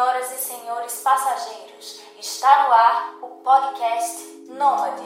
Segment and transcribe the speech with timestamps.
[0.00, 4.16] Senhoras e senhores passageiros, está no ar o podcast
[4.48, 5.02] Nômade.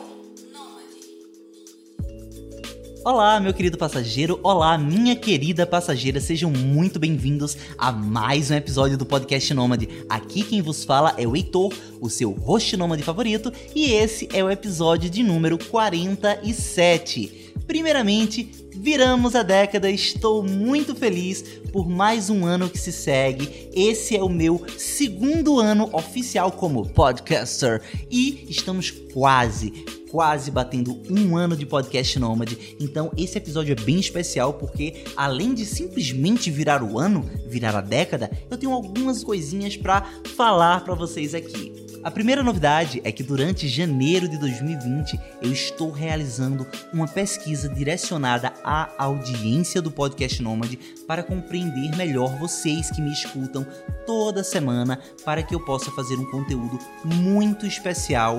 [3.04, 8.96] Olá, meu querido passageiro, olá, minha querida passageira, sejam muito bem-vindos a mais um episódio
[8.96, 10.06] do podcast Nômade.
[10.08, 14.44] Aqui quem vos fala é o Heitor, o seu host nômade favorito, e esse é
[14.44, 17.43] o episódio de número 47.
[17.66, 21.42] Primeiramente, viramos a década, estou muito feliz
[21.72, 23.70] por mais um ano que se segue.
[23.74, 29.70] Esse é o meu segundo ano oficial como podcaster e estamos quase,
[30.10, 32.76] quase batendo um ano de podcast nômade.
[32.78, 37.80] Então esse episódio é bem especial porque além de simplesmente virar o ano, virar a
[37.80, 41.83] década, eu tenho algumas coisinhas para falar para vocês aqui.
[42.04, 48.52] A primeira novidade é que durante janeiro de 2020 eu estou realizando uma pesquisa direcionada
[48.62, 53.66] à audiência do podcast Nômade para compreender melhor vocês que me escutam
[54.06, 58.38] toda semana para que eu possa fazer um conteúdo muito especial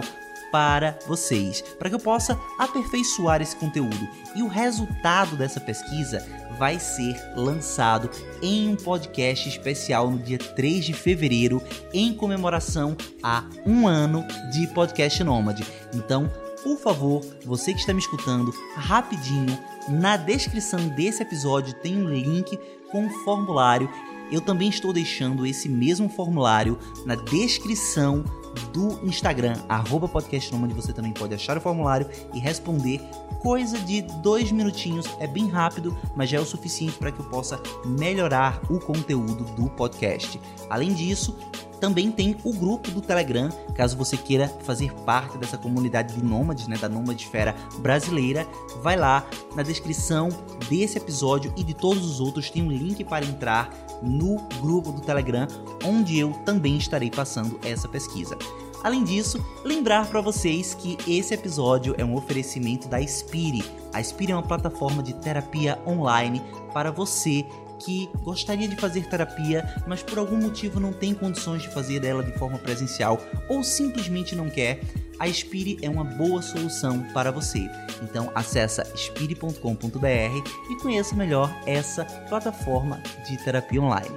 [0.55, 4.07] para vocês, para que eu possa aperfeiçoar esse conteúdo.
[4.33, 6.25] E o resultado dessa pesquisa
[6.57, 8.09] vai ser lançado
[8.41, 11.61] em um podcast especial no dia 3 de fevereiro,
[11.93, 15.67] em comemoração a um ano de Podcast Nômade.
[15.93, 16.31] Então,
[16.63, 19.59] por favor, você que está me escutando, rapidinho,
[19.89, 22.57] na descrição desse episódio tem um link
[22.93, 23.89] com um formulário.
[24.31, 28.23] Eu também estou deixando esse mesmo formulário na descrição
[28.71, 33.01] do Instagram, arroba podcastnomad, você também pode achar o formulário e responder.
[33.39, 37.25] Coisa de dois minutinhos, é bem rápido, mas já é o suficiente para que eu
[37.25, 40.39] possa melhorar o conteúdo do podcast.
[40.69, 41.37] Além disso,
[41.79, 46.67] também tem o grupo do Telegram, caso você queira fazer parte dessa comunidade de nômades,
[46.67, 48.47] né, da Nômadesfera brasileira,
[48.81, 50.29] vai lá na descrição
[50.69, 53.69] desse episódio e de todos os outros tem um link para entrar
[54.05, 55.47] no grupo do Telegram,
[55.83, 58.37] onde eu também estarei passando essa pesquisa.
[58.83, 63.63] Além disso, lembrar para vocês que esse episódio é um oferecimento da Spire.
[63.91, 66.39] A Spire é uma plataforma de terapia online
[66.71, 67.43] para você
[67.79, 72.23] que gostaria de fazer terapia, mas por algum motivo não tem condições de fazer dela
[72.23, 73.19] de forma presencial
[73.49, 74.81] ou simplesmente não quer,
[75.19, 77.69] a Spire é uma boa solução para você.
[78.01, 84.15] Então acessa spire.com.br e conheça melhor essa plataforma de terapia online.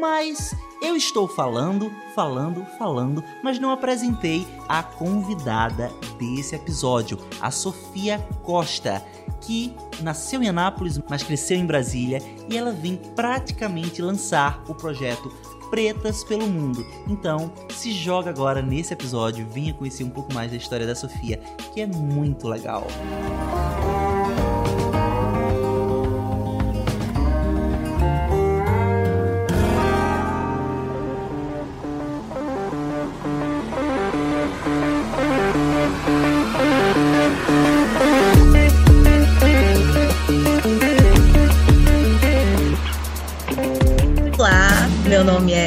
[0.00, 8.18] Mas eu estou falando, falando, falando, mas não apresentei a convidada desse episódio, a Sofia
[8.42, 9.02] Costa,
[9.40, 12.18] que nasceu em Anápolis, mas cresceu em Brasília
[12.50, 15.32] e ela vem praticamente lançar o projeto
[15.74, 16.86] Pretas pelo Mundo.
[17.08, 21.38] Então, se joga agora nesse episódio, venha conhecer um pouco mais da história da Sofia,
[21.72, 22.82] que é muito legal.
[22.82, 23.63] Música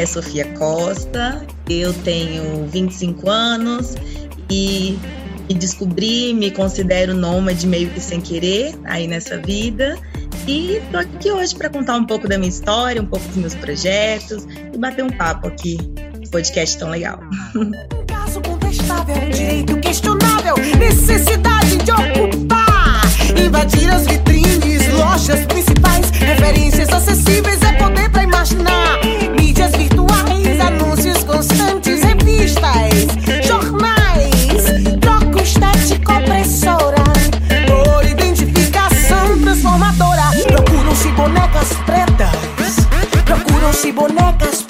[0.07, 3.95] Sofia Costa, eu tenho 25 anos
[4.49, 4.97] e
[5.47, 9.97] me descobri, me considero nômade meio que sem querer aí nessa vida.
[10.47, 13.55] E tô aqui hoje para contar um pouco da minha história, um pouco dos meus
[13.55, 15.77] projetos e bater um papo aqui.
[16.31, 17.19] Podcast tão legal.
[17.55, 17.71] Um
[18.05, 23.01] caso contestável, direito questionável, necessidade de ocupar,
[23.41, 28.26] invadir as vitrines, lojas principais, referências acessíveis, é poder para
[43.77, 44.63] procuram-se bonecas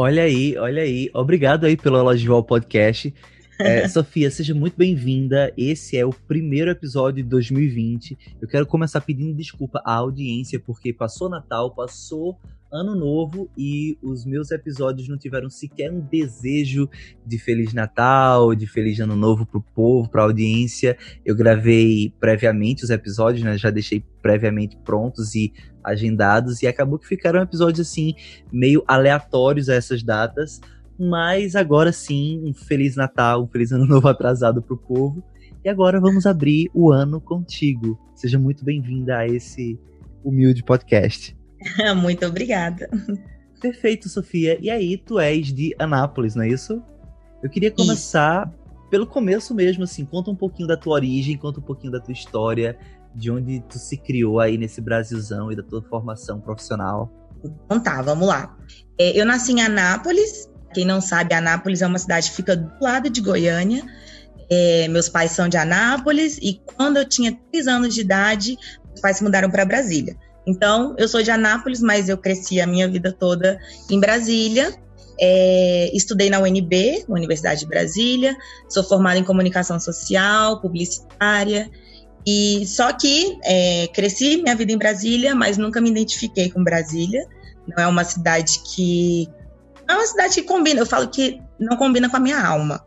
[0.00, 1.10] Olha aí, olha aí.
[1.12, 3.12] Obrigado aí pelo elogio ao podcast.
[3.58, 5.52] É, Sofia, seja muito bem-vinda.
[5.56, 8.16] Esse é o primeiro episódio de 2020.
[8.40, 12.38] Eu quero começar pedindo desculpa à audiência, porque passou Natal, passou
[12.72, 16.88] Ano Novo e os meus episódios não tiveram sequer um desejo
[17.26, 20.96] de Feliz Natal, de Feliz Ano Novo pro povo, pra audiência.
[21.24, 23.58] Eu gravei previamente os episódios, né?
[23.58, 25.52] Já deixei previamente prontos e
[25.90, 28.14] agendados, e acabou que ficaram episódios assim,
[28.52, 30.60] meio aleatórios a essas datas.
[30.98, 35.22] Mas agora sim, um Feliz Natal, um Feliz Ano Novo atrasado pro povo.
[35.64, 37.98] E agora vamos abrir o ano contigo.
[38.14, 39.78] Seja muito bem-vinda a esse
[40.24, 41.36] humilde podcast.
[41.96, 42.88] Muito obrigada.
[43.60, 44.58] Perfeito, Sofia.
[44.60, 46.82] E aí, tu és de Anápolis, não é isso?
[47.42, 48.88] Eu queria começar isso.
[48.88, 50.04] pelo começo mesmo, assim.
[50.04, 52.78] Conta um pouquinho da tua origem, conta um pouquinho da tua história,
[53.18, 57.12] de onde tu se criou aí nesse Brasilzão e da tua formação profissional.
[57.44, 58.56] Então tá, vamos lá.
[58.98, 60.48] É, eu nasci em Anápolis.
[60.72, 63.84] Quem não sabe, Anápolis é uma cidade que fica do lado de Goiânia.
[64.50, 68.56] É, meus pais são de Anápolis e quando eu tinha três anos de idade,
[68.86, 70.16] meus pais se mudaram para Brasília.
[70.46, 73.58] Então, eu sou de Anápolis, mas eu cresci a minha vida toda
[73.90, 74.72] em Brasília.
[75.20, 78.36] É, estudei na UNB, Universidade de Brasília,
[78.68, 81.68] sou formada em comunicação social, publicitária,
[82.26, 87.26] e só que é, cresci minha vida em Brasília, mas nunca me identifiquei com Brasília.
[87.66, 89.28] Não é uma cidade que.
[89.88, 92.84] É uma cidade que combina, eu falo que não combina com a minha alma.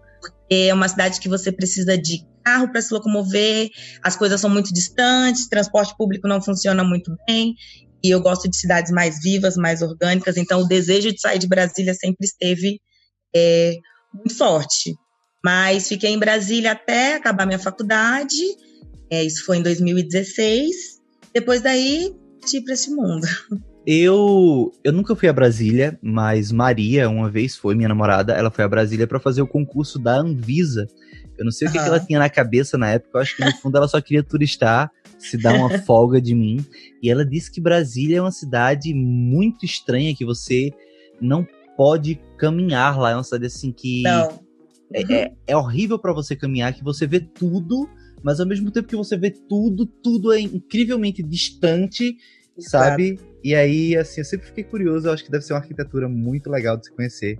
[0.49, 3.69] É uma cidade que você precisa de carro para se locomover,
[4.03, 7.55] as coisas são muito distantes, transporte público não funciona muito bem,
[8.03, 11.47] e eu gosto de cidades mais vivas, mais orgânicas, então o desejo de sair de
[11.47, 12.81] Brasília sempre esteve
[13.35, 13.75] é,
[14.13, 14.95] muito forte.
[15.43, 18.41] Mas fiquei em Brasília até acabar minha faculdade,
[19.11, 21.01] é, isso foi em 2016.
[21.33, 23.27] Depois daí, parti para esse mundo.
[23.83, 28.63] Eu, eu nunca fui a Brasília, mas Maria, uma vez foi, minha namorada, ela foi
[28.63, 30.85] a Brasília para fazer o concurso da Anvisa.
[31.35, 31.71] Eu não sei uhum.
[31.71, 33.87] o que, que, ela tinha na cabeça na época, eu acho que no fundo ela
[33.87, 36.63] só queria turistar, se dar uma folga de mim.
[37.01, 40.69] E ela disse que Brasília é uma cidade muito estranha, que você
[41.19, 41.43] não
[41.75, 43.09] pode caminhar lá.
[43.09, 44.03] É uma cidade assim que.
[44.03, 44.39] Não.
[44.93, 47.89] É, é, é horrível para você caminhar, que você vê tudo,
[48.23, 52.15] mas ao mesmo tempo que você vê tudo, tudo é incrivelmente distante,
[52.57, 52.69] Exato.
[52.69, 53.19] sabe?
[53.43, 56.49] E aí, assim, eu sempre fiquei curioso, eu acho que deve ser uma arquitetura muito
[56.49, 57.39] legal de se conhecer.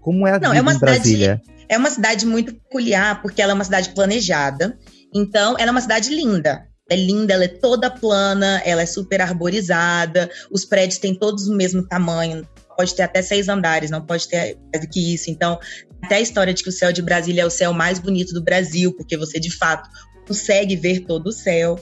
[0.00, 1.40] Como é a Não, é uma em Brasília?
[1.44, 4.78] Cidade, é uma cidade muito peculiar, porque ela é uma cidade planejada.
[5.14, 6.66] Então, ela é uma cidade linda.
[6.90, 11.54] É linda, ela é toda plana, ela é super arborizada, os prédios têm todos o
[11.54, 12.46] mesmo tamanho,
[12.76, 15.30] pode ter até seis andares, não pode ter mais do que isso.
[15.30, 15.58] Então,
[16.02, 18.42] até a história de que o céu de Brasília é o céu mais bonito do
[18.42, 19.88] Brasil, porque você de fato
[20.26, 21.78] consegue ver todo o céu.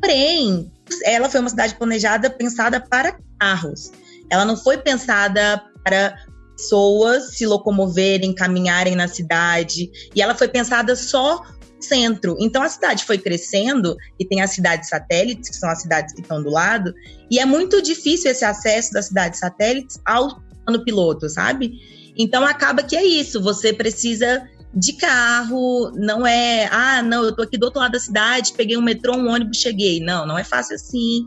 [0.00, 0.70] Porém,
[1.04, 3.90] ela foi uma cidade planejada, pensada para carros.
[4.30, 6.16] Ela não foi pensada para
[6.56, 9.90] pessoas se locomoverem, caminharem na cidade.
[10.14, 11.42] E ela foi pensada só
[11.80, 12.36] centro.
[12.40, 16.20] Então a cidade foi crescendo e tem as cidades satélites, que são as cidades que
[16.20, 16.92] estão do lado,
[17.30, 21.72] e é muito difícil esse acesso das cidades satélites ao plano piloto, sabe?
[22.16, 27.42] Então acaba que é isso, você precisa de carro, não é, ah, não, eu tô
[27.42, 30.00] aqui do outro lado da cidade, peguei um metrô, um ônibus, cheguei.
[30.00, 31.24] Não, não é fácil assim.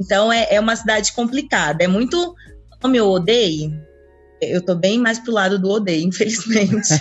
[0.00, 1.82] Então é, é uma cidade complicada.
[1.82, 2.34] É muito.
[2.80, 3.72] Como eu odeio,
[4.40, 6.94] eu tô bem mais pro lado do odeio, infelizmente.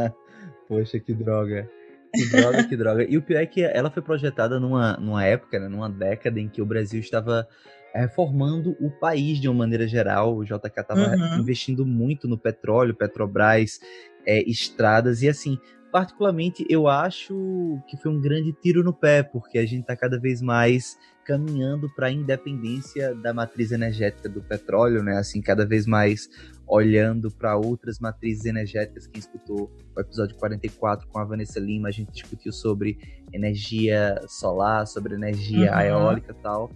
[0.66, 1.68] Poxa, que droga.
[2.14, 3.04] Que droga, que droga.
[3.06, 6.48] E o pior é que ela foi projetada numa, numa época, né, numa década em
[6.48, 7.46] que o Brasil estava
[7.94, 10.36] reformando o país de uma maneira geral.
[10.36, 11.40] O JK estava uhum.
[11.40, 13.80] investindo muito no petróleo, Petrobras,
[14.26, 15.58] é, estradas, e assim,
[15.92, 20.18] particularmente eu acho que foi um grande tiro no pé, porque a gente está cada
[20.18, 25.16] vez mais caminhando para a independência da matriz energética do petróleo, né?
[25.16, 26.28] Assim, cada vez mais
[26.66, 29.06] olhando para outras matrizes energéticas.
[29.06, 32.98] Quem escutou o episódio 44 com a Vanessa Lima, a gente discutiu sobre
[33.32, 35.80] energia solar, sobre energia uhum.
[35.80, 36.70] eólica e tal.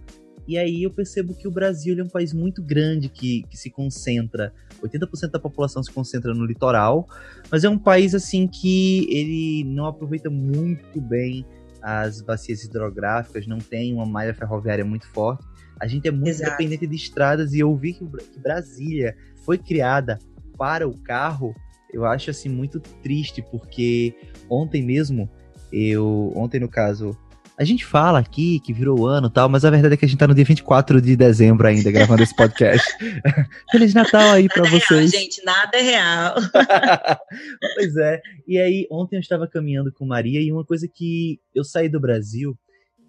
[0.51, 3.69] E aí eu percebo que o Brasil é um país muito grande que, que se
[3.69, 4.53] concentra,
[4.83, 7.07] 80% da população se concentra no litoral,
[7.49, 11.45] mas é um país assim que ele não aproveita muito bem
[11.81, 15.41] as bacias hidrográficas, não tem uma malha ferroviária muito forte.
[15.79, 16.51] A gente é muito Exato.
[16.51, 19.15] dependente de estradas e eu vi que, que Brasília
[19.45, 20.19] foi criada
[20.57, 21.55] para o carro,
[21.93, 24.13] eu acho assim muito triste, porque
[24.49, 25.29] ontem mesmo,
[25.71, 26.33] eu.
[26.35, 27.17] Ontem, no caso,
[27.61, 30.07] a gente fala aqui que virou ano e tal, mas a verdade é que a
[30.07, 32.83] gente tá no dia 24 de dezembro ainda, gravando esse podcast.
[33.69, 35.11] Feliz Natal aí para vocês.
[35.11, 36.35] Real, gente, nada é real.
[37.75, 38.19] pois é.
[38.47, 41.99] E aí, ontem eu estava caminhando com Maria e uma coisa que eu saí do
[41.99, 42.57] Brasil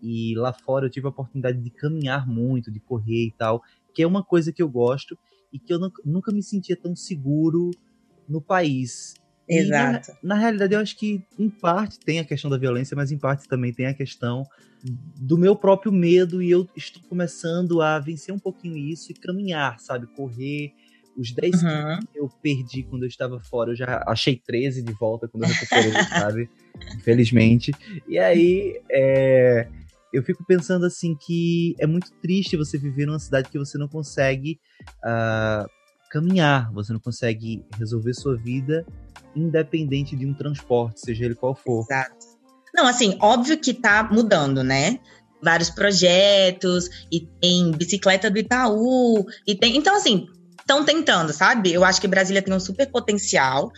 [0.02, 3.62] e lá fora eu tive a oportunidade de caminhar muito, de correr e tal,
[3.94, 5.18] que é uma coisa que eu gosto
[5.50, 7.70] e que eu nunca me sentia tão seguro
[8.28, 9.14] no país.
[9.58, 10.12] Exato.
[10.22, 13.18] Na, na, realidade, eu acho que em parte tem a questão da violência, mas em
[13.18, 14.46] parte também tem a questão
[14.84, 19.78] do meu próprio medo e eu estou começando a vencer um pouquinho isso e caminhar,
[19.78, 20.06] sabe?
[20.08, 20.72] Correr.
[21.16, 21.98] Os 10 uhum.
[22.10, 25.50] que eu perdi quando eu estava fora, eu já achei 13 de volta quando eu
[25.50, 26.48] recuperei, sabe?
[26.96, 27.70] Infelizmente.
[28.08, 29.68] E aí, é,
[30.12, 33.88] eu fico pensando assim que é muito triste você viver numa cidade que você não
[33.88, 34.58] consegue
[35.04, 35.68] uh,
[36.10, 38.86] caminhar, você não consegue resolver sua vida
[39.34, 41.82] independente de um transporte, seja ele qual for.
[41.82, 42.32] Exato.
[42.74, 44.98] Não, assim, óbvio que tá mudando, né?
[45.42, 49.76] Vários projetos, e tem bicicleta do Itaú, e tem.
[49.76, 50.26] Então, assim,
[50.58, 51.72] estão tentando, sabe?
[51.72, 53.70] Eu acho que Brasília tem um super potencial.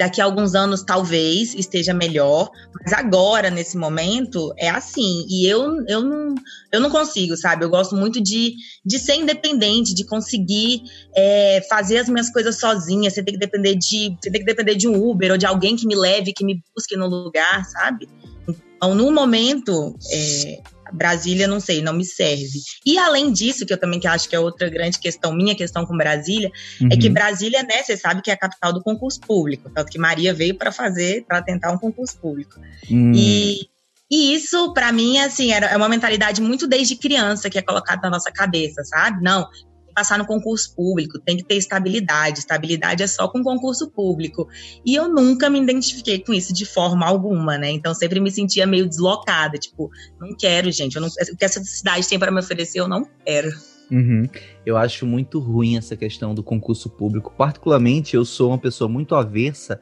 [0.00, 2.50] Daqui a alguns anos, talvez esteja melhor,
[2.82, 5.26] mas agora, nesse momento, é assim.
[5.28, 6.34] E eu, eu, não,
[6.72, 7.66] eu não consigo, sabe?
[7.66, 13.10] Eu gosto muito de, de ser independente, de conseguir é, fazer as minhas coisas sozinha.
[13.10, 14.16] Você tem que depender de.
[14.18, 16.62] Você tem que depender de um Uber ou de alguém que me leve, que me
[16.74, 18.08] busque no lugar, sabe?
[18.48, 22.60] Então, no momento, é, Brasília, não sei, não me serve.
[22.84, 25.86] E além disso, que eu também que acho que é outra grande questão, minha questão
[25.86, 26.88] com Brasília, uhum.
[26.90, 27.14] é que uhum.
[27.14, 30.54] Brasília, né, você sabe que é a capital do concurso público, tanto que Maria veio
[30.54, 32.60] para fazer, para tentar um concurso público.
[32.90, 33.12] Uhum.
[33.14, 33.68] E,
[34.10, 38.02] e isso, para mim, assim, era, é uma mentalidade muito desde criança que é colocada
[38.02, 39.22] na nossa cabeça, sabe?
[39.22, 39.46] Não,
[40.00, 42.38] passar no concurso público, tem que ter estabilidade.
[42.38, 44.48] Estabilidade é só com concurso público.
[44.84, 47.70] E eu nunca me identifiquei com isso de forma alguma, né?
[47.70, 51.62] Então sempre me sentia meio deslocada, tipo, não quero, gente, eu não, o que essa
[51.62, 53.50] cidade tem para me oferecer, eu não quero.
[53.90, 54.26] Uhum.
[54.64, 57.34] Eu acho muito ruim essa questão do concurso público.
[57.36, 59.78] Particularmente, eu sou uma pessoa muito aversa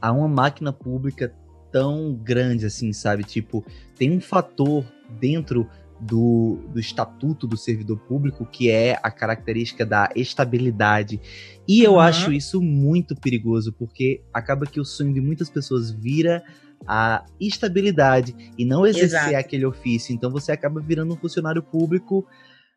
[0.00, 1.32] a uma máquina pública
[1.70, 3.24] tão grande assim, sabe?
[3.24, 3.64] Tipo,
[3.96, 4.84] tem um fator
[5.18, 5.66] dentro
[6.02, 11.20] do, do estatuto do servidor público, que é a característica da estabilidade.
[11.66, 12.00] E eu uhum.
[12.00, 16.42] acho isso muito perigoso, porque acaba que o sonho de muitas pessoas vira
[16.86, 19.36] a estabilidade e não exercer Exato.
[19.36, 20.12] aquele ofício.
[20.12, 22.26] Então você acaba virando um funcionário público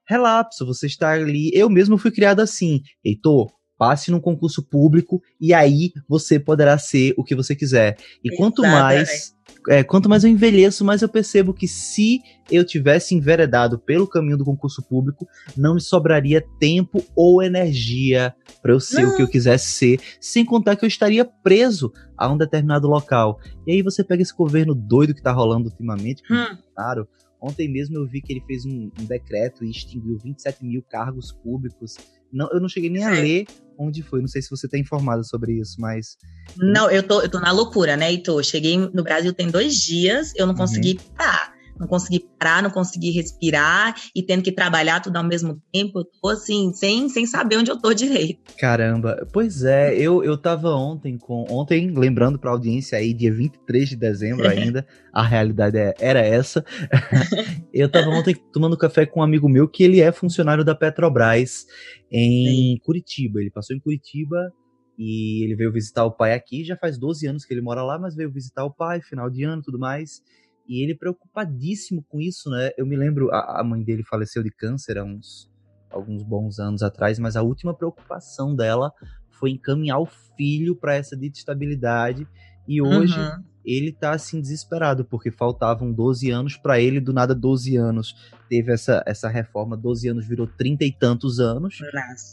[0.07, 0.63] relapso.
[0.67, 1.49] Você está ali.
[1.51, 2.83] Eu mesmo fui criado assim.
[3.03, 7.97] Heitor, passe num concurso público e aí você poderá ser o que você quiser.
[8.23, 9.34] E quanto mais
[9.67, 14.37] é, quanto mais eu envelheço, mais eu percebo que se eu tivesse enveredado pelo caminho
[14.37, 19.13] do concurso público, não me sobraria tempo ou energia para eu ser não.
[19.13, 23.39] o que eu quisesse ser, sem contar que eu estaria preso a um determinado local.
[23.65, 26.57] E aí você pega esse governo doido que tá rolando ultimamente, hum.
[26.73, 27.07] claro.
[27.41, 31.31] Ontem mesmo eu vi que ele fez um, um decreto e extinguiu 27 mil cargos
[31.31, 31.95] públicos.
[32.31, 33.45] Não, eu não cheguei nem a ler
[33.77, 34.21] onde foi.
[34.21, 36.17] Não sei se você está informada sobre isso, mas.
[36.57, 38.43] Não, eu tô, eu tô na loucura, né, Heitor?
[38.43, 40.59] Cheguei no Brasil tem dois dias, eu não uhum.
[40.59, 45.61] consegui parar não consegui parar, não consegui respirar e tendo que trabalhar tudo ao mesmo
[45.71, 45.99] tempo.
[45.99, 48.53] Eu tô assim, sem, sem saber onde eu tô direito.
[48.57, 51.45] Caramba, pois é, eu, eu tava ontem com.
[51.49, 56.63] Ontem, lembrando pra audiência aí, dia 23 de dezembro ainda, a realidade é, era essa.
[57.73, 61.65] eu tava ontem tomando café com um amigo meu que ele é funcionário da Petrobras
[62.11, 62.77] em Sim.
[62.83, 63.41] Curitiba.
[63.41, 64.51] Ele passou em Curitiba
[64.97, 66.63] e ele veio visitar o pai aqui.
[66.63, 69.43] Já faz 12 anos que ele mora lá, mas veio visitar o pai, final de
[69.43, 70.21] ano tudo mais.
[70.67, 72.71] E ele preocupadíssimo com isso, né?
[72.77, 75.49] Eu me lembro, a, a mãe dele faleceu de câncer há uns
[75.95, 78.91] alguns bons anos atrás, mas a última preocupação dela
[79.29, 80.05] foi encaminhar o
[80.35, 82.27] filho para essa dita estabilidade.
[82.67, 83.43] E hoje uhum.
[83.63, 88.15] ele tá assim desesperado, porque faltavam 12 anos para ele, do nada 12 anos.
[88.49, 91.79] Teve essa, essa reforma, 12 anos virou 30 e tantos anos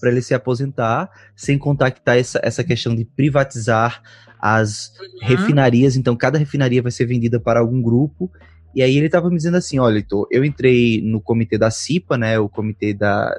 [0.01, 4.03] para ele se aposentar, sem contar que tá essa, essa questão de privatizar
[4.41, 5.29] as uhum.
[5.29, 8.31] refinarias, então cada refinaria vai ser vendida para algum grupo.
[8.75, 12.19] E aí ele estava me dizendo assim, olha, Heitor, eu entrei no comitê da CIPA,
[12.19, 13.35] né, o comitê da,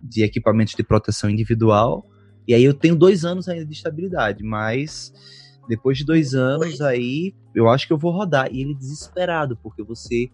[0.00, 2.08] de equipamentos de proteção individual,
[2.46, 5.12] e aí eu tenho dois anos ainda de estabilidade, mas
[5.68, 8.48] depois de dois anos aí eu acho que eu vou rodar.
[8.52, 10.28] E ele desesperado, porque você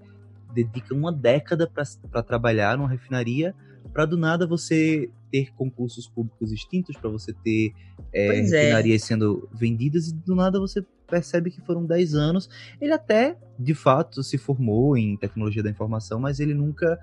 [0.55, 1.71] dedica uma década
[2.11, 3.55] para trabalhar numa refinaria,
[3.93, 7.73] para do nada você ter concursos públicos extintos, para você ter
[8.13, 9.07] é, refinarias é.
[9.07, 12.49] sendo vendidas, e do nada você percebe que foram 10 anos.
[12.81, 16.99] Ele até, de fato, se formou em tecnologia da informação, mas ele nunca.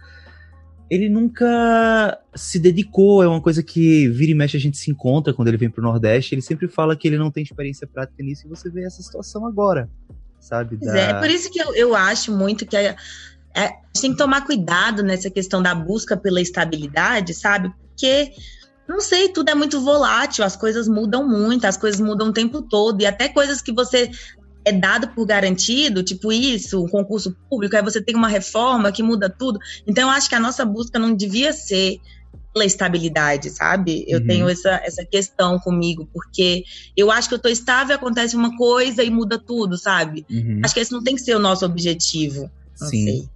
[0.89, 5.33] Ele nunca se dedicou, é uma coisa que vira e mexe a gente se encontra
[5.33, 6.33] quando ele vem pro Nordeste.
[6.33, 9.45] Ele sempre fala que ele não tem experiência prática nisso e você vê essa situação
[9.45, 9.89] agora,
[10.39, 10.77] sabe?
[10.77, 10.97] Da...
[10.97, 12.95] É, por isso que eu, eu acho muito que a,
[13.65, 17.73] a gente tem que tomar cuidado nessa questão da busca pela estabilidade, sabe?
[17.97, 18.31] porque
[18.87, 22.61] não sei, tudo é muito volátil, as coisas mudam muito, as coisas mudam o tempo
[22.61, 24.11] todo, e até coisas que você
[24.63, 29.01] é dado por garantido, tipo isso, um concurso público, aí você tem uma reforma que
[29.01, 29.59] muda tudo.
[29.85, 31.99] Então, eu acho que a nossa busca não devia ser
[32.53, 34.05] pela estabilidade, sabe?
[34.07, 34.27] Eu uhum.
[34.27, 36.63] tenho essa, essa questão comigo, porque
[36.95, 40.25] eu acho que eu tô estável, acontece uma coisa e muda tudo, sabe?
[40.29, 40.61] Uhum.
[40.63, 42.49] Acho que esse não tem que ser o nosso objetivo.
[42.77, 43.05] Sim.
[43.05, 43.29] sei.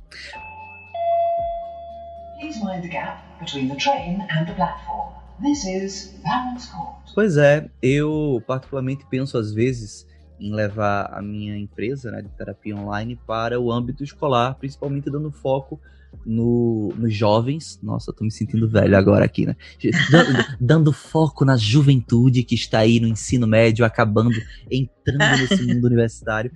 [2.40, 5.14] Please mind the gap between the train and the platform.
[5.42, 6.14] This is
[6.72, 7.14] Court.
[7.16, 10.06] Pois é, eu particularmente penso às vezes
[10.40, 15.32] em levar a minha empresa né, de terapia online para o âmbito escolar, principalmente dando
[15.32, 15.80] foco
[16.26, 17.80] no, nos jovens.
[17.82, 19.56] Nossa, tô me sentindo velho agora aqui, né?
[20.10, 24.36] Dando, dando, foco na juventude que está aí no ensino médio, acabando,
[24.70, 26.52] entrando nesse mundo universitário.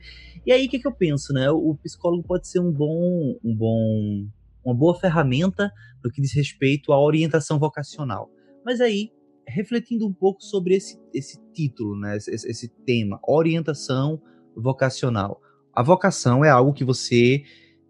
[0.46, 1.50] E aí, o que, que eu penso, né?
[1.50, 4.28] O psicólogo pode ser um bom, um bom,
[4.64, 5.72] uma boa ferramenta
[6.04, 8.30] no que diz respeito à orientação vocacional.
[8.64, 9.12] Mas aí,
[9.48, 12.18] refletindo um pouco sobre esse, esse título, né?
[12.18, 14.22] Esse, esse tema, orientação
[14.56, 15.42] vocacional.
[15.74, 17.44] A vocação é algo que você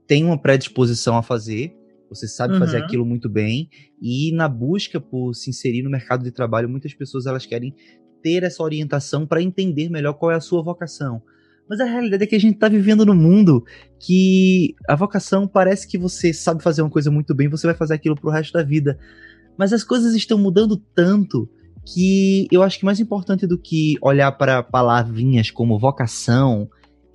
[0.08, 1.76] tem uma predisposição a fazer,
[2.10, 2.60] você sabe uhum.
[2.60, 3.70] fazer aquilo muito bem,
[4.02, 7.74] e na busca por se inserir no mercado de trabalho, muitas pessoas elas querem
[8.22, 11.22] ter essa orientação para entender melhor qual é a sua vocação.
[11.68, 13.64] Mas a realidade é que a gente está vivendo num mundo
[14.00, 17.96] que a vocação parece que você sabe fazer uma coisa muito bem, você vai fazer
[17.96, 19.00] aquilo pro resto da vida.
[19.58, 21.50] Mas as coisas estão mudando tanto
[21.86, 26.70] que eu acho que mais importante do que olhar para palavrinhas como vocação,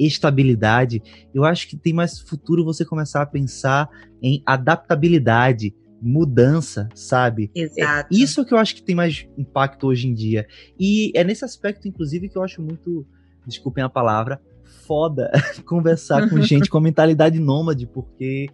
[0.06, 1.02] estabilidade,
[1.34, 3.88] eu acho que tem mais futuro você começar a pensar
[4.22, 7.50] em adaptabilidade, mudança, sabe?
[7.54, 8.14] Exato.
[8.14, 10.46] É isso que eu acho que tem mais impacto hoje em dia.
[10.78, 13.06] E é nesse aspecto, inclusive, que eu acho muito,
[13.46, 14.40] desculpem a palavra,
[14.86, 15.30] foda
[15.66, 18.48] conversar com gente com mentalidade nômade, porque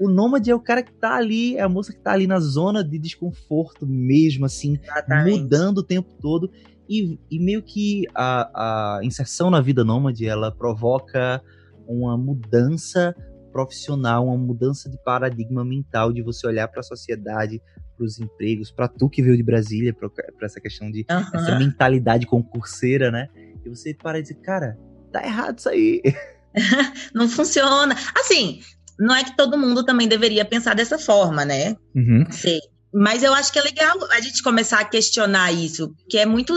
[0.00, 2.38] o nômade é o cara que tá ali, é a moça que tá ali na
[2.40, 5.40] zona de desconforto mesmo, assim, Exatamente.
[5.40, 6.50] mudando o tempo todo.
[6.88, 11.42] E, e meio que a, a inserção na vida nômade, ela provoca
[11.86, 13.14] uma mudança
[13.52, 17.62] profissional, uma mudança de paradigma mental de você olhar para a sociedade,
[17.96, 20.10] para os empregos, para tu que veio de Brasília, para
[20.42, 21.40] essa questão de uhum.
[21.40, 23.28] essa mentalidade concurseira, né?
[23.64, 24.76] E você para e dizer, cara,
[25.12, 26.02] tá errado isso aí.
[27.14, 27.94] não funciona.
[28.14, 28.60] Assim,
[28.98, 31.76] não é que todo mundo também deveria pensar dessa forma, né?
[31.94, 32.26] Uhum.
[32.30, 32.60] Sei.
[32.94, 36.56] Mas eu acho que é legal a gente começar a questionar isso, que é muito.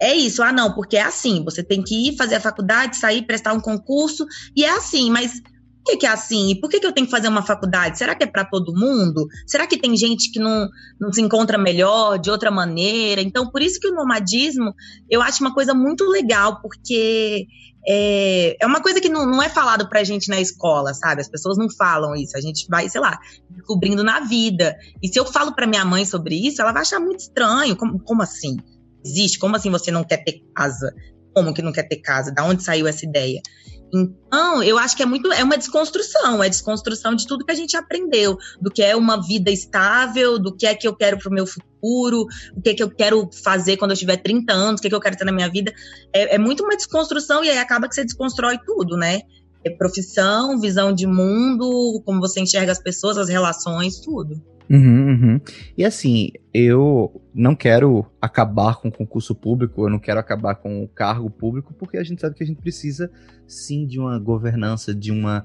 [0.00, 3.26] É isso, ah, não, porque é assim, você tem que ir fazer a faculdade, sair,
[3.26, 4.26] prestar um concurso,
[4.56, 5.42] e é assim, mas
[5.84, 6.50] que, que, é assim?
[6.50, 7.98] E por que, que eu tenho que fazer uma faculdade?
[7.98, 9.26] Será que é para todo mundo?
[9.46, 10.68] Será que tem gente que não,
[11.00, 13.20] não se encontra melhor de outra maneira?
[13.20, 14.74] Então, por isso que o nomadismo
[15.08, 17.46] eu acho uma coisa muito legal, porque
[17.86, 21.22] é, é uma coisa que não, não é falado pra gente na escola, sabe?
[21.22, 22.36] As pessoas não falam isso.
[22.36, 24.76] A gente vai, sei lá, descobrindo na vida.
[25.02, 27.76] E se eu falo pra minha mãe sobre isso, ela vai achar muito estranho.
[27.76, 28.56] Como, como assim?
[29.04, 29.38] Existe?
[29.38, 30.94] Como assim você não quer ter casa?
[31.34, 32.32] Como que não quer ter casa?
[32.32, 33.40] Da onde saiu essa ideia?
[33.92, 37.56] Então, eu acho que é muito é uma desconstrução, é desconstrução de tudo que a
[37.56, 41.28] gente aprendeu, do que é uma vida estável, do que é que eu quero para
[41.28, 42.26] o meu futuro,
[42.56, 44.90] o que é que eu quero fazer quando eu tiver 30 anos, o que é
[44.90, 45.72] que eu quero ter na minha vida.
[46.12, 49.22] É, é muito uma desconstrução e aí acaba que você desconstrói tudo, né?
[49.64, 54.40] É profissão, visão de mundo, como você enxerga as pessoas, as relações, tudo.
[54.70, 55.40] Uhum, uhum.
[55.76, 60.84] E assim, eu não quero acabar com o concurso público, eu não quero acabar com
[60.84, 63.10] o cargo público, porque a gente sabe que a gente precisa
[63.48, 65.44] sim de uma governança, de uma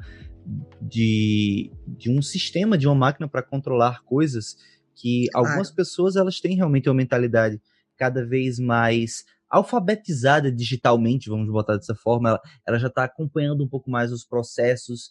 [0.79, 4.57] de, de um sistema, de uma máquina para controlar coisas
[4.93, 7.59] que algumas pessoas elas têm realmente uma mentalidade
[7.97, 13.67] cada vez mais alfabetizada digitalmente, vamos botar dessa forma, ela, ela já está acompanhando um
[13.67, 15.09] pouco mais os processos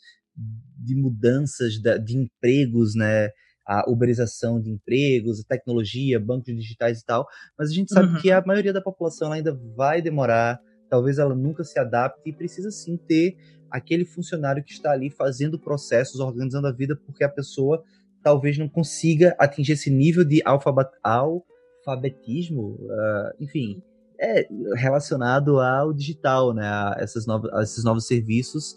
[0.79, 3.31] de mudanças de, de empregos, né?
[3.67, 7.27] A uberização de empregos, a tecnologia, bancos digitais e tal,
[7.59, 8.21] mas a gente sabe uhum.
[8.21, 12.71] que a maioria da população ainda vai demorar, talvez ela nunca se adapte e precisa
[12.71, 13.37] sim ter
[13.71, 17.83] aquele funcionário que está ali fazendo processos, organizando a vida, porque a pessoa
[18.23, 23.83] talvez não consiga atingir esse nível de alfabetismo, uh, enfim,
[24.19, 24.47] é
[24.77, 28.77] relacionado ao digital, né, a, essas novas, a esses novos serviços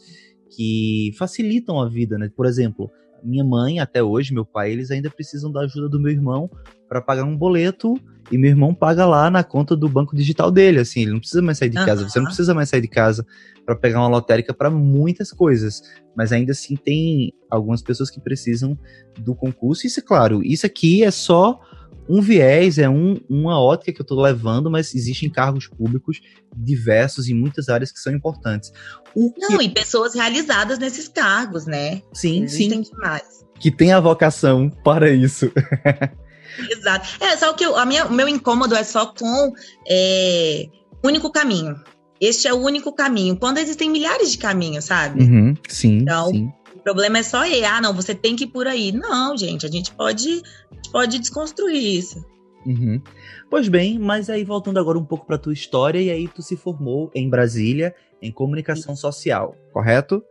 [0.50, 2.30] que facilitam a vida, né?
[2.36, 2.92] Por exemplo,
[3.24, 6.50] minha mãe, até hoje, meu pai, eles ainda precisam da ajuda do meu irmão
[6.88, 7.96] para pagar um boleto
[8.32, 11.42] e meu irmão paga lá na conta do banco digital dele, assim, ele não precisa
[11.42, 12.10] mais sair de casa, uhum.
[12.10, 13.26] você não precisa mais sair de casa
[13.66, 15.82] para pegar uma lotérica para muitas coisas,
[16.16, 18.78] mas ainda assim tem algumas pessoas que precisam
[19.20, 21.60] do concurso, isso é claro, isso aqui é só
[22.10, 26.22] um viés, é um, uma ótica que eu estou levando, mas existem cargos públicos
[26.56, 28.72] diversos em muitas áreas que são importantes.
[29.16, 32.02] O Não, e pessoas realizadas nesses cargos, né?
[32.14, 32.92] Sim, existem sim.
[32.92, 33.46] demais.
[33.60, 35.52] Que tem a vocação para isso.
[36.72, 37.08] Exato.
[37.24, 39.54] É, só que a minha, o meu incômodo é só com
[39.88, 40.68] é,
[41.04, 41.76] único caminho.
[42.20, 43.38] Este é o único caminho.
[43.38, 45.24] Quando existem milhares de caminhos, sabe?
[45.24, 45.98] Uhum, sim.
[45.98, 46.52] Então, sim
[46.88, 47.66] problema é só ele.
[47.66, 48.94] Ah, não, você tem que ir por aí.
[48.94, 50.42] Não, gente, a gente pode,
[50.88, 52.26] pode desconstruir isso.
[52.66, 53.02] Uhum.
[53.50, 56.58] Pois bem, mas aí voltando agora um pouco para tua história, e aí tu se
[56.58, 60.24] formou em Brasília em comunicação social, correto?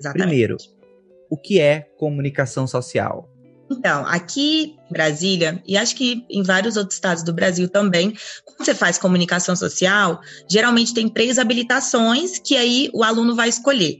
[0.00, 0.28] Exatamente.
[0.28, 0.56] Primeiro,
[1.30, 3.30] o que é comunicação social?
[3.70, 8.64] Então, aqui em Brasília, e acho que em vários outros estados do Brasil também, quando
[8.64, 13.98] você faz comunicação social, geralmente tem três habilitações que aí o aluno vai escolher.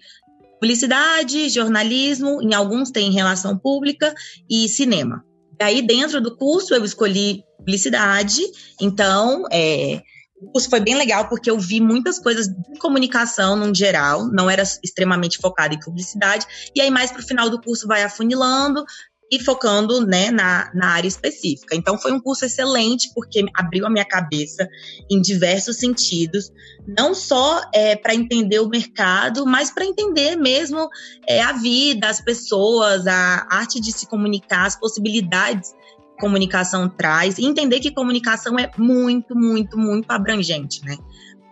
[0.61, 4.15] Publicidade, jornalismo, em alguns tem relação pública
[4.49, 5.25] e cinema.
[5.61, 8.43] E aí, dentro do curso, eu escolhi publicidade,
[8.81, 10.03] então é,
[10.41, 14.51] o curso foi bem legal porque eu vi muitas coisas de comunicação no geral, não
[14.51, 16.47] era extremamente focada em publicidade.
[16.75, 18.85] E aí, mais para o final do curso, vai afunilando
[19.31, 21.75] e focando né, na, na área específica.
[21.75, 24.69] Então, foi um curso excelente porque abriu a minha cabeça
[25.11, 26.53] em diversos sentidos,
[26.87, 30.89] não só é, para entender o mercado, mas para entender mesmo
[31.27, 35.73] é, a vida, as pessoas, a arte de se comunicar, as possibilidades
[36.19, 40.97] comunicação traz e entender que comunicação é muito, muito, muito abrangente, né?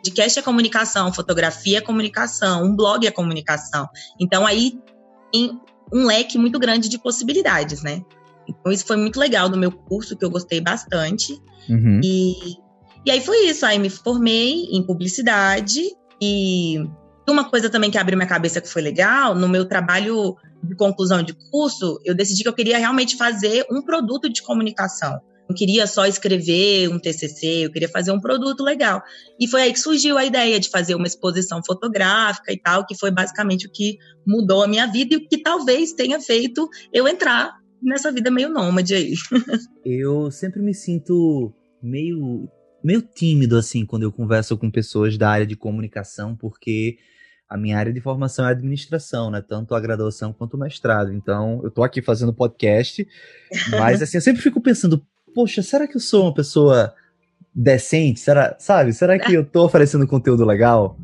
[0.05, 3.89] Podcast é comunicação, fotografia é comunicação, um blog é comunicação.
[4.19, 4.79] Então aí
[5.33, 5.61] tem
[5.93, 8.03] um leque muito grande de possibilidades, né?
[8.49, 11.41] Então isso foi muito legal no meu curso, que eu gostei bastante.
[11.69, 12.01] Uhum.
[12.03, 12.57] E,
[13.05, 15.81] e aí foi isso, aí me formei em publicidade
[16.21, 16.85] e
[17.29, 21.23] uma coisa também que abriu minha cabeça que foi legal, no meu trabalho de conclusão
[21.23, 25.21] de curso, eu decidi que eu queria realmente fazer um produto de comunicação.
[25.49, 29.03] Não queria só escrever um TCC, eu queria fazer um produto legal.
[29.39, 32.97] E foi aí que surgiu a ideia de fazer uma exposição fotográfica e tal, que
[32.97, 37.07] foi basicamente o que mudou a minha vida e o que talvez tenha feito eu
[37.07, 37.53] entrar
[37.83, 39.15] nessa vida meio nômade aí.
[39.85, 41.53] eu sempre me sinto
[41.83, 42.49] meio
[42.83, 46.97] meio tímido assim quando eu converso com pessoas da área de comunicação, porque
[47.53, 49.45] a minha área de formação é administração, né?
[49.47, 51.13] Tanto a graduação quanto o mestrado.
[51.13, 53.07] Então, eu tô aqui fazendo podcast,
[53.71, 56.95] mas assim, eu sempre fico pensando, poxa, será que eu sou uma pessoa
[57.55, 58.21] decente?
[58.21, 58.93] Será, sabe?
[58.93, 60.99] Será que eu tô oferecendo conteúdo legal?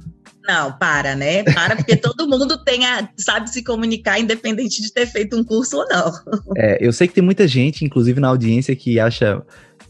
[0.47, 1.43] Não, para, né?
[1.43, 5.77] Para, porque todo mundo tem a, sabe se comunicar, independente de ter feito um curso
[5.77, 6.13] ou não.
[6.57, 9.43] É, eu sei que tem muita gente, inclusive na audiência, que acha.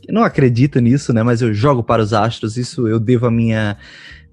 [0.09, 1.22] Não acredita nisso, né?
[1.22, 3.77] Mas eu jogo para os astros, isso eu devo a minha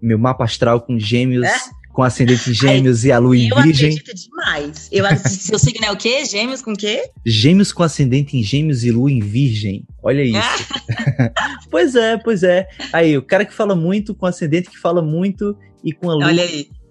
[0.01, 1.45] meu mapa astral com gêmeos.
[1.45, 1.55] É?
[1.95, 3.91] Com ascendente gêmeos Ai, e a lua em virgem.
[3.91, 4.89] Eu acredito demais.
[4.91, 6.25] Eu, seu signo é o quê?
[6.25, 7.09] Gêmeos com quê?
[7.25, 9.87] Gêmeos com ascendente em gêmeos e lua em virgem.
[10.03, 10.67] Olha isso.
[11.71, 12.67] pois é, pois é.
[12.91, 16.31] Aí, o cara que fala muito, com ascendente que fala muito e com a lua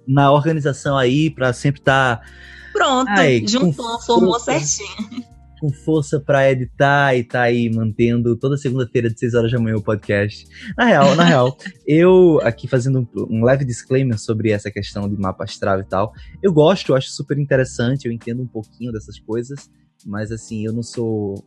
[0.08, 2.16] na organização aí, pra sempre estar...
[2.16, 2.26] Tá...
[2.72, 5.33] Pronto, Ai, juntou, formou certinho
[5.64, 9.76] com força para editar e tá aí mantendo toda segunda-feira de 6 horas da manhã
[9.76, 10.46] o podcast.
[10.76, 11.56] Na real, na real,
[11.88, 16.12] eu aqui fazendo um, um, leve disclaimer sobre essa questão de mapa astral e tal.
[16.42, 19.70] Eu gosto, eu acho super interessante, eu entendo um pouquinho dessas coisas,
[20.04, 21.42] mas assim, eu não sou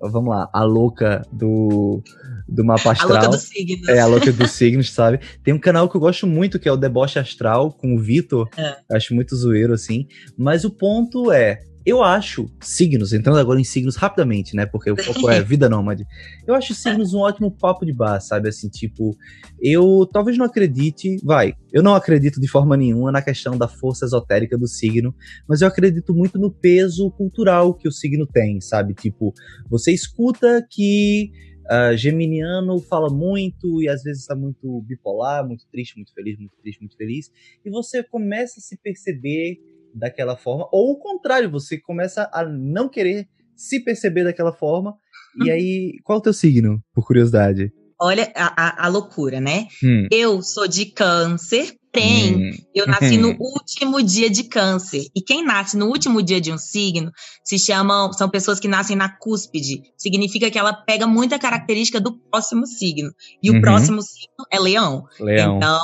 [0.00, 2.02] vamos lá, a louca do,
[2.48, 3.18] do mapa astral.
[3.18, 3.88] A louca dos signos.
[3.88, 5.20] É, a louca dos signos, sabe?
[5.44, 8.48] Tem um canal que eu gosto muito, que é o Deboche Astral, com o Vitor.
[8.56, 8.76] É.
[8.92, 10.06] Acho muito zoeiro, assim.
[10.38, 14.66] Mas o ponto é, eu acho signos, entrando agora em signos rapidamente, né?
[14.66, 16.06] Porque o foco é vida nômade.
[16.46, 18.50] Eu acho signos um ótimo papo de bar, sabe?
[18.50, 19.16] Assim, tipo,
[19.58, 24.04] eu talvez não acredite, vai, eu não acredito de forma nenhuma na questão da força
[24.04, 25.14] esotérica do signo,
[25.48, 28.92] mas eu acredito muito no peso cultural que o signo tem, sabe?
[28.92, 29.32] Tipo,
[29.70, 31.32] você escuta que
[31.70, 36.56] Uh, Geminiano fala muito e às vezes está muito bipolar, muito triste, muito feliz, muito
[36.62, 37.30] triste, muito feliz.
[37.62, 39.60] E você começa a se perceber
[39.98, 44.94] daquela forma, ou o contrário, você começa a não querer se perceber daquela forma.
[45.36, 45.54] E uhum.
[45.54, 47.72] aí, qual é o teu signo, por curiosidade?
[48.00, 49.66] Olha a, a, a loucura, né?
[49.82, 50.06] Hum.
[50.10, 52.50] Eu sou de câncer, porém, hum.
[52.72, 55.02] eu nasci no último dia de câncer.
[55.16, 57.10] E quem nasce no último dia de um signo
[57.44, 59.82] se chamam, são pessoas que nascem na cúspide.
[59.96, 63.10] Significa que ela pega muita característica do próximo signo.
[63.42, 63.58] E uhum.
[63.58, 65.04] o próximo signo é leão.
[65.18, 65.56] Leão.
[65.56, 65.80] Então,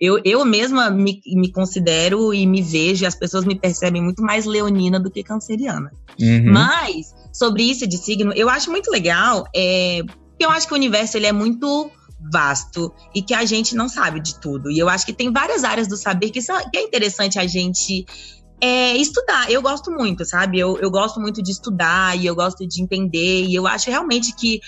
[0.00, 4.22] eu, eu mesma me, me considero e me vejo, e as pessoas me percebem muito
[4.22, 5.92] mais leonina do que canceriana.
[6.18, 6.52] Uhum.
[6.52, 10.76] Mas, sobre isso de signo, eu acho muito legal, é, porque eu acho que o
[10.76, 11.90] universo ele é muito
[12.32, 14.70] vasto e que a gente não sabe de tudo.
[14.70, 18.06] E eu acho que tem várias áreas do saber que, que é interessante a gente
[18.58, 19.50] é, estudar.
[19.50, 20.58] Eu gosto muito, sabe?
[20.58, 23.44] Eu, eu gosto muito de estudar e eu gosto de entender.
[23.44, 24.60] E eu acho realmente que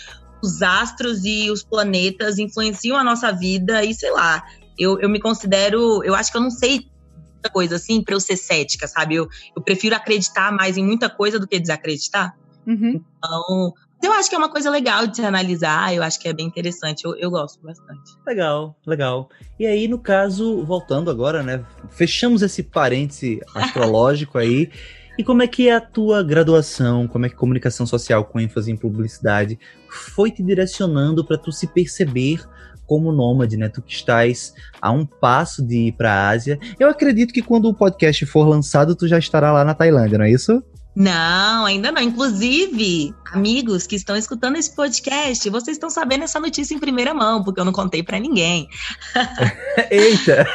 [0.42, 4.42] os astros e os planetas influenciam a nossa vida e, sei lá,
[4.82, 6.90] eu, eu me considero, eu acho que eu não sei
[7.32, 9.16] muita coisa assim para eu ser cética, sabe?
[9.16, 12.36] Eu, eu prefiro acreditar mais em muita coisa do que desacreditar.
[12.66, 13.02] Uhum.
[13.18, 16.32] Então, Eu acho que é uma coisa legal de se analisar, eu acho que é
[16.32, 18.12] bem interessante, eu, eu gosto bastante.
[18.26, 19.28] Legal, legal.
[19.58, 21.64] E aí, no caso, voltando agora, né?
[21.90, 24.70] Fechamos esse parêntese astrológico aí.
[25.18, 28.72] E como é que é a tua graduação, como é que comunicação social com ênfase
[28.72, 32.40] em publicidade foi te direcionando para tu se perceber
[32.86, 33.68] como nômade, né?
[33.68, 36.58] Tu que estás a um passo de ir para a Ásia.
[36.78, 40.24] Eu acredito que quando o podcast for lançado, tu já estará lá na Tailândia, não
[40.24, 40.62] é isso?
[40.94, 42.02] Não, ainda não.
[42.02, 47.42] Inclusive, amigos que estão escutando esse podcast, vocês estão sabendo essa notícia em primeira mão,
[47.42, 48.68] porque eu não contei para ninguém.
[49.90, 50.46] Eita!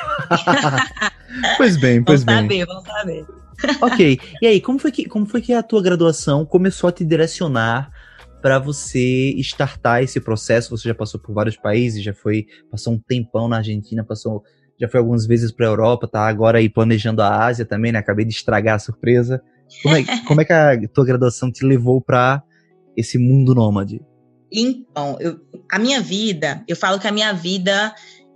[1.57, 2.35] pois bem, pois bem.
[2.35, 3.25] Vamos saber, vamos saber.
[3.81, 4.19] ok.
[4.39, 7.89] E aí, como foi que, como foi que a tua graduação começou a te direcionar
[8.47, 10.69] para você startar esse processo?
[10.69, 14.41] Você já passou por vários países, já foi, passou um tempão na Argentina, passou,
[14.79, 17.99] já foi algumas vezes para Europa, tá agora aí planejando a Ásia também, né?
[17.99, 19.43] Acabei de estragar a surpresa.
[19.83, 22.41] Como é, como é que a tua graduação te levou para
[22.95, 23.99] esse mundo nômade?
[24.49, 27.93] Então, eu, a minha vida, eu falo que a minha vida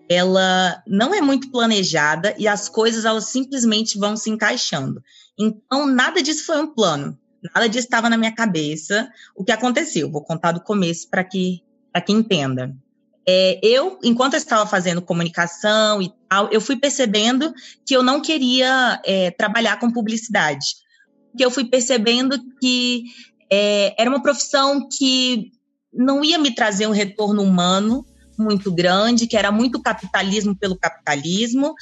[0.10, 5.02] ela não é muito planejada e as coisas elas simplesmente vão se encaixando.
[5.40, 7.18] Então, nada disso foi um plano,
[7.54, 9.10] nada disso estava na minha cabeça.
[9.36, 10.12] O que aconteceu?
[10.12, 11.62] Vou contar do começo para que
[12.06, 12.74] que entenda.
[13.28, 17.54] É, eu, enquanto eu estava fazendo comunicação e tal, eu fui percebendo
[17.86, 20.82] que eu não queria é, trabalhar com publicidade
[21.38, 23.04] que eu fui percebendo que
[23.52, 25.52] é, era uma profissão que
[25.94, 28.06] não ia me trazer um retorno humano
[28.38, 31.74] muito grande, que era muito capitalismo pelo capitalismo,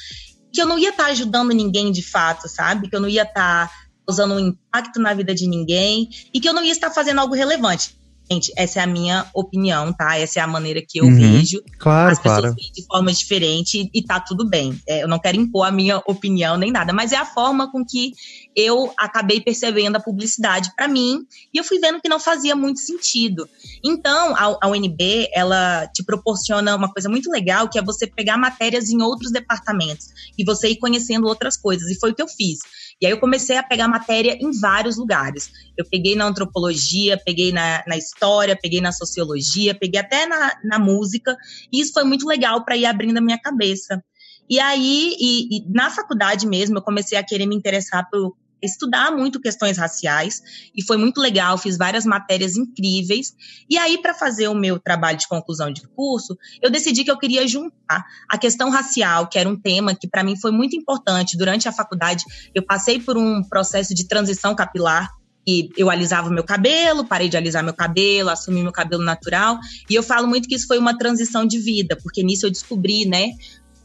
[0.51, 2.89] que eu não ia estar tá ajudando ninguém de fato, sabe?
[2.89, 3.73] Que eu não ia estar tá
[4.09, 7.35] causando um impacto na vida de ninguém e que eu não ia estar fazendo algo
[7.35, 7.99] relevante.
[8.31, 10.15] Gente, essa é a minha opinião, tá?
[10.15, 11.63] Essa é a maneira que eu uhum, vejo.
[11.79, 12.55] Claro, As pessoas claro.
[12.55, 14.79] veem de forma diferente e tá tudo bem.
[14.87, 17.83] É, eu não quero impor a minha opinião nem nada, mas é a forma com
[17.83, 18.13] que
[18.55, 22.79] eu acabei percebendo a publicidade para mim e eu fui vendo que não fazia muito
[22.81, 23.49] sentido.
[23.83, 28.37] Então, a, a UNB, ela te proporciona uma coisa muito legal, que é você pegar
[28.37, 31.89] matérias em outros departamentos e você ir conhecendo outras coisas.
[31.89, 32.59] E foi o que eu fiz.
[33.01, 35.49] E aí eu comecei a pegar matéria em vários lugares.
[35.77, 40.79] Eu peguei na antropologia, peguei na, na história, peguei na sociologia, peguei até na, na
[40.79, 41.35] música.
[41.71, 44.03] E isso foi muito legal para ir abrindo a minha cabeça.
[44.49, 49.11] E aí, e, e, na faculdade mesmo, eu comecei a querer me interessar por estudar
[49.11, 50.41] muito questões raciais
[50.75, 53.33] e foi muito legal, fiz várias matérias incríveis.
[53.69, 57.17] E aí para fazer o meu trabalho de conclusão de curso, eu decidi que eu
[57.17, 61.37] queria juntar a questão racial, que era um tema que para mim foi muito importante
[61.37, 62.23] durante a faculdade.
[62.53, 65.09] Eu passei por um processo de transição capilar
[65.47, 69.57] e eu alisava meu cabelo, parei de alisar meu cabelo, assumi meu cabelo natural.
[69.89, 73.05] E eu falo muito que isso foi uma transição de vida, porque nisso eu descobri,
[73.05, 73.31] né,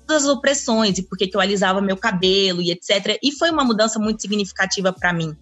[0.09, 3.19] as opressões e por que eu alisava meu cabelo e etc.
[3.23, 5.37] E foi uma mudança muito significativa para mim.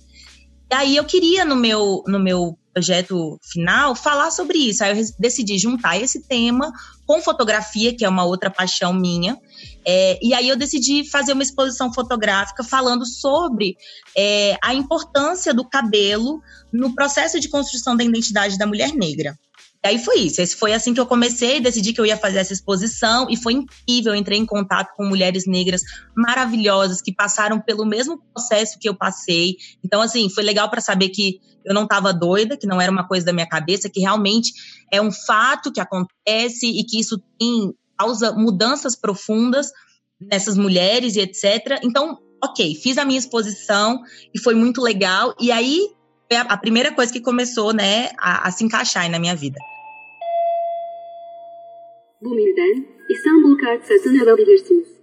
[0.71, 4.83] E aí eu queria no meu no meu projeto final falar sobre isso.
[4.83, 6.73] Aí eu decidi juntar esse tema
[7.07, 9.39] com fotografia, que é uma outra paixão minha.
[9.87, 13.77] É, e aí eu decidi fazer uma exposição fotográfica falando sobre
[14.17, 16.41] é, a importância do cabelo
[16.73, 19.39] no processo de construção da identidade da mulher negra.
[19.85, 20.41] E aí foi isso.
[20.41, 23.55] Esse foi assim que eu comecei, decidi que eu ia fazer essa exposição e foi
[23.55, 24.13] incrível.
[24.13, 25.83] Eu entrei em contato com mulheres negras
[26.17, 29.57] maravilhosas que passaram pelo mesmo processo que eu passei.
[29.85, 33.07] Então, assim, foi legal para saber que eu não estava doida, que não era uma
[33.07, 34.53] coisa da minha cabeça, que realmente
[34.93, 39.71] é um fato que acontece e que isso tem, causa mudanças profundas
[40.21, 41.81] nessas mulheres e etc.
[41.83, 44.01] Então, ok, fiz a minha exposição
[44.35, 45.35] e foi muito legal.
[45.41, 45.89] E aí
[46.33, 49.59] foi a, primeira coisa que começou, né, a, a se encaixar na minha vida.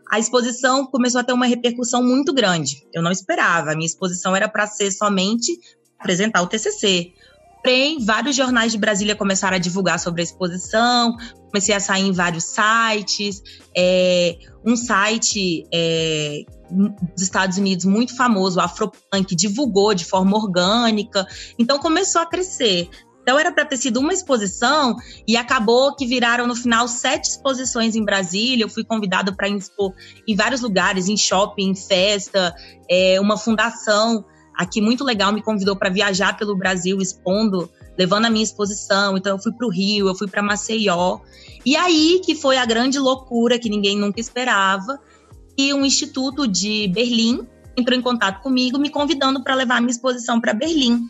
[0.10, 2.88] A exposição começou a ter uma repercussão muito grande.
[2.92, 3.72] Eu não esperava.
[3.72, 5.52] A minha exposição era para ser somente
[6.00, 7.14] apresentar o TCC.
[7.62, 11.16] Porém, vários jornais de Brasília começaram a divulgar sobre a exposição,
[11.50, 13.42] comecei a sair em vários sites.
[13.76, 21.28] É, um site é, dos Estados Unidos muito famoso, o Afropunk, divulgou de forma orgânica.
[21.58, 22.90] Então começou a crescer.
[23.22, 24.96] Então era para ter sido uma exposição
[25.28, 28.64] e acabou que viraram no final sete exposições em Brasília.
[28.64, 29.94] Eu fui convidada para expor
[30.28, 32.56] em vários lugares, em shopping, em festa,
[32.90, 34.26] é, uma fundação
[34.60, 39.18] aqui muito legal me convidou para viajar pelo Brasil expondo, levando a minha exposição.
[39.18, 41.20] Então eu fui para o Rio, eu fui para Maceió.
[41.66, 44.98] E aí que foi a grande loucura que ninguém nunca esperava,
[45.58, 49.92] e um instituto de Berlim entrou em contato comigo, me convidando para levar a minha
[49.92, 51.10] exposição para Berlim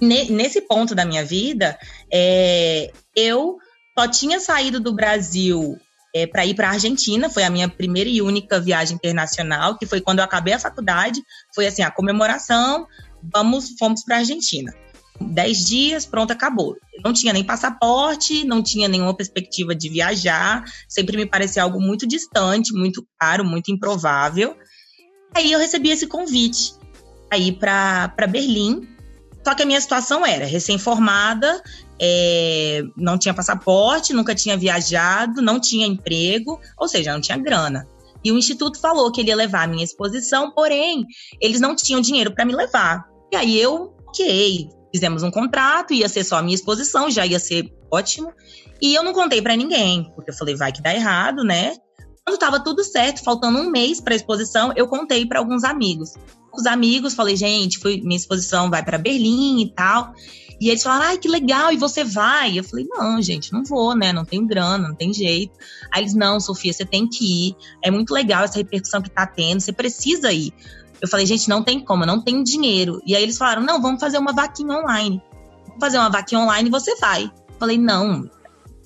[0.00, 1.78] nesse ponto da minha vida,
[2.10, 3.58] é, eu
[3.98, 5.78] só tinha saído do Brasil
[6.14, 9.86] é, para ir para a Argentina, foi a minha primeira e única viagem internacional, que
[9.86, 11.22] foi quando eu acabei a faculdade,
[11.54, 12.86] foi assim, a comemoração,
[13.22, 14.74] vamos, fomos para a Argentina.
[15.20, 16.76] Dez dias, pronto, acabou.
[17.04, 22.06] Não tinha nem passaporte, não tinha nenhuma perspectiva de viajar, sempre me parecia algo muito
[22.06, 24.56] distante, muito caro, muito improvável.
[25.34, 26.74] Aí eu recebi esse convite
[27.30, 28.88] aí para Berlim.
[29.42, 31.62] Só que a minha situação era recém-formada,
[31.98, 37.88] é, não tinha passaporte, nunca tinha viajado, não tinha emprego, ou seja, não tinha grana.
[38.22, 41.06] E o instituto falou que ele ia levar a minha exposição, porém,
[41.40, 43.06] eles não tinham dinheiro para me levar.
[43.32, 47.38] E aí eu, ok, fizemos um contrato, ia ser só a minha exposição, já ia
[47.38, 48.32] ser ótimo.
[48.80, 51.76] E eu não contei para ninguém, porque eu falei, vai que dá errado, né?
[52.24, 56.14] Quando tava tudo certo, faltando um mês para a exposição, eu contei para alguns amigos.
[56.52, 60.12] Os amigos, falei, gente, foi, minha exposição vai para Berlim e tal.
[60.60, 62.58] E eles falaram, ai, que legal, e você vai?
[62.58, 64.12] Eu falei, não, gente, não vou, né?
[64.12, 65.54] Não tem grana, não tem jeito.
[65.90, 67.56] Aí eles, não, Sofia, você tem que ir.
[67.82, 70.52] É muito legal essa repercussão que tá tendo, você precisa ir.
[71.00, 73.00] Eu falei, gente, não tem como, não tenho dinheiro.
[73.06, 75.22] E aí eles falaram, não, vamos fazer uma vaquinha online.
[75.66, 77.24] Vamos fazer uma vaquinha online e você vai.
[77.24, 78.28] Eu falei, não,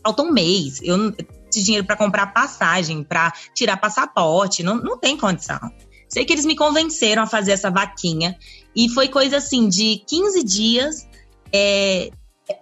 [0.03, 0.81] falta um mês.
[0.83, 5.61] Eu não tenho dinheiro para comprar passagem, para tirar passaporte, não, não tem condição.
[6.09, 8.37] Sei que eles me convenceram a fazer essa vaquinha.
[8.75, 11.09] E foi coisa assim, de 15 dias,
[11.53, 12.11] é,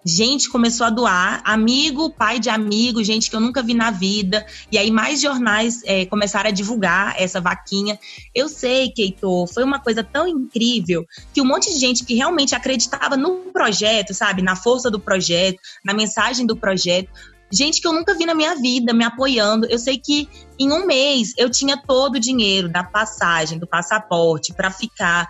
[0.04, 4.46] gente começou a doar, amigo, pai de amigo, gente que eu nunca vi na vida.
[4.70, 7.98] E aí mais jornais é, começaram a divulgar essa vaquinha.
[8.34, 12.54] Eu sei, Keitor, foi uma coisa tão incrível que um monte de gente que realmente
[12.54, 17.08] acreditava no projeto, sabe, na força do projeto, na mensagem do projeto,
[17.52, 19.66] gente que eu nunca vi na minha vida me apoiando.
[19.66, 24.54] Eu sei que em um mês eu tinha todo o dinheiro da passagem, do passaporte
[24.54, 25.28] para ficar.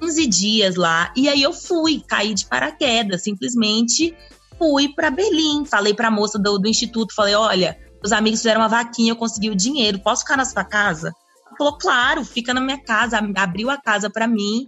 [0.00, 1.12] 15 dias lá.
[1.14, 4.16] E aí eu fui, caí de paraquedas, simplesmente
[4.58, 5.64] fui para Berlim.
[5.64, 9.16] Falei para a moça do, do instituto, falei: olha, os amigos fizeram uma vaquinha, eu
[9.16, 11.14] consegui o dinheiro, posso ficar na sua casa?
[11.46, 13.18] Ela falou: claro, fica na minha casa.
[13.36, 14.66] Abriu a casa para mim.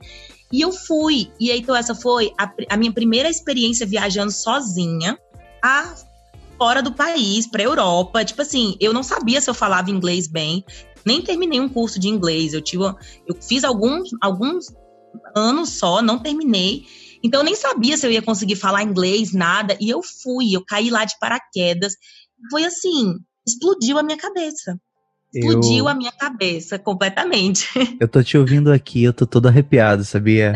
[0.51, 1.31] E eu fui.
[1.41, 5.19] E aí, então, essa foi a, a minha primeira experiência viajando sozinha
[5.63, 5.95] a
[6.59, 8.25] fora do país, para Europa.
[8.25, 10.65] Tipo assim, eu não sabia se eu falava inglês bem,
[11.05, 12.53] nem terminei um curso de inglês.
[12.53, 14.67] Eu tive, eu fiz alguns, alguns
[15.35, 16.85] ano só, não terminei.
[17.23, 19.77] Então eu nem sabia se eu ia conseguir falar inglês, nada.
[19.81, 21.95] E eu fui, eu caí lá de paraquedas.
[22.51, 24.79] Foi assim, explodiu a minha cabeça.
[25.35, 25.89] Explodiu eu...
[25.89, 27.69] a minha cabeça completamente.
[27.99, 30.53] Eu tô te ouvindo aqui, eu tô todo arrepiado, sabia?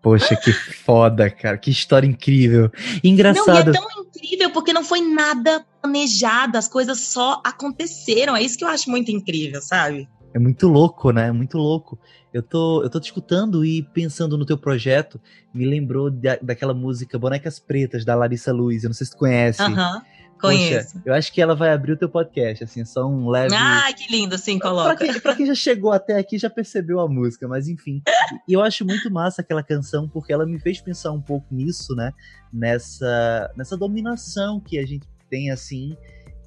[0.00, 1.56] Poxa, que foda, cara.
[1.56, 2.70] Que história incrível.
[3.02, 3.72] Engraçado.
[3.72, 8.36] Não, e é tão incrível porque não foi nada planejado, as coisas só aconteceram.
[8.36, 10.06] É isso que eu acho muito incrível, sabe?
[10.34, 11.28] É muito louco, né?
[11.28, 11.98] É muito louco.
[12.34, 15.20] Eu tô, eu tô te escutando e pensando no teu projeto,
[15.54, 18.82] me lembrou da, daquela música Bonecas Pretas, da Larissa Luz.
[18.82, 19.62] Eu não sei se tu conhece.
[19.62, 20.02] Aham.
[20.40, 20.94] Conheço.
[20.94, 23.54] Poxa, eu acho que ela vai abrir o teu podcast, assim, só um leve.
[23.54, 24.96] Ah, que lindo, sim, coloca.
[24.96, 28.02] Pra quem, pra quem já chegou até aqui já percebeu a música, mas enfim.
[28.48, 31.94] E eu acho muito massa aquela canção, porque ela me fez pensar um pouco nisso,
[31.94, 32.12] né?
[32.52, 35.96] Nessa, nessa dominação que a gente tem, assim.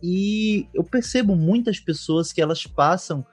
[0.04, 3.26] E eu percebo muitas pessoas que elas passam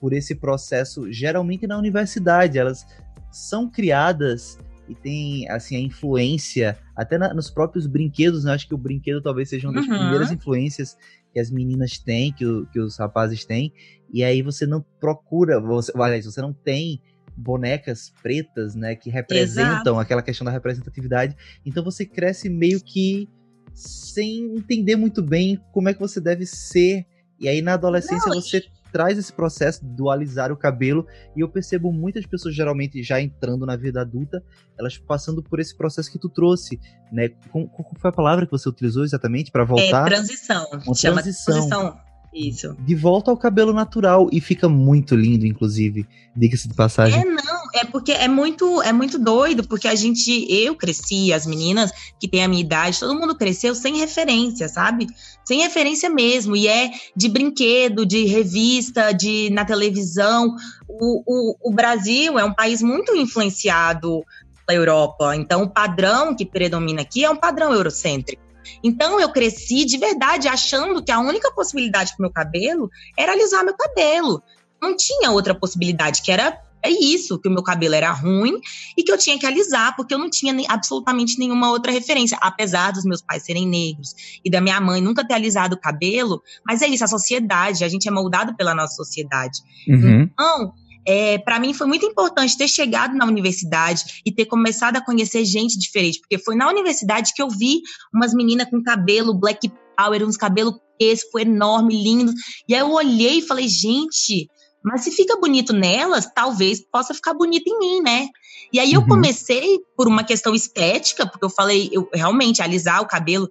[0.00, 2.58] por esse processo, geralmente na universidade.
[2.58, 2.86] Elas
[3.30, 4.58] são criadas
[4.88, 8.44] e tem assim a influência até na, nos próprios brinquedos.
[8.44, 8.52] Né?
[8.52, 9.96] Acho que o brinquedo talvez seja uma das uhum.
[9.96, 10.96] primeiras influências
[11.32, 13.72] que as meninas têm, que, o, que os rapazes têm.
[14.12, 17.00] E aí você não procura, você, aliás, você não tem
[17.36, 19.98] bonecas pretas, né, que representam Exato.
[19.98, 21.36] aquela questão da representatividade.
[21.64, 23.28] Então você cresce meio que
[23.72, 27.06] sem entender muito bem como é que você deve ser.
[27.40, 31.48] E aí na adolescência não, você traz esse processo de dualizar o cabelo e eu
[31.48, 34.42] percebo muitas pessoas geralmente já entrando na vida adulta,
[34.78, 36.78] elas passando por esse processo que tu trouxe,
[37.10, 37.30] né?
[37.50, 40.06] Qual, qual foi a palavra que você utilizou exatamente para voltar?
[40.06, 40.66] É transição.
[40.86, 41.54] Uma Chama transição.
[41.54, 42.09] transição.
[42.32, 42.76] Isso.
[42.78, 46.06] De volta ao cabelo natural e fica muito lindo, inclusive.
[46.34, 47.20] Diga-se de passagem.
[47.20, 51.44] É, não, é porque é muito, é muito doido, porque a gente, eu cresci, as
[51.44, 51.90] meninas
[52.20, 55.08] que têm a minha idade, todo mundo cresceu sem referência, sabe?
[55.44, 56.54] Sem referência mesmo.
[56.54, 60.54] E é de brinquedo, de revista, de na televisão.
[60.88, 64.22] O, o, o Brasil é um país muito influenciado
[64.64, 65.34] pela Europa.
[65.34, 68.49] Então, o padrão que predomina aqui é um padrão eurocêntrico.
[68.82, 73.64] Então eu cresci de verdade achando que a única possibilidade para meu cabelo era alisar
[73.64, 74.42] meu cabelo.
[74.80, 78.58] Não tinha outra possibilidade, que era é isso, que o meu cabelo era ruim
[78.96, 82.38] e que eu tinha que alisar, porque eu não tinha nem, absolutamente nenhuma outra referência,
[82.40, 86.42] apesar dos meus pais serem negros e da minha mãe nunca ter alisado o cabelo,
[86.66, 89.60] mas é isso, a sociedade, a gente é moldado pela nossa sociedade.
[89.86, 90.22] Uhum.
[90.22, 90.72] Então,
[91.06, 95.44] é, para mim foi muito importante ter chegado na universidade e ter começado a conhecer
[95.44, 97.80] gente diferente, porque foi na universidade que eu vi
[98.14, 102.32] umas meninas com cabelo black power, uns cabelos crespo, enorme, lindo.
[102.68, 104.48] E aí eu olhei e falei, gente,
[104.82, 108.28] Mas se fica bonito nelas, talvez possa ficar bonito em mim, né?
[108.72, 109.08] E aí eu uhum.
[109.08, 113.50] comecei por uma questão estética, porque eu falei, eu realmente alisar o cabelo,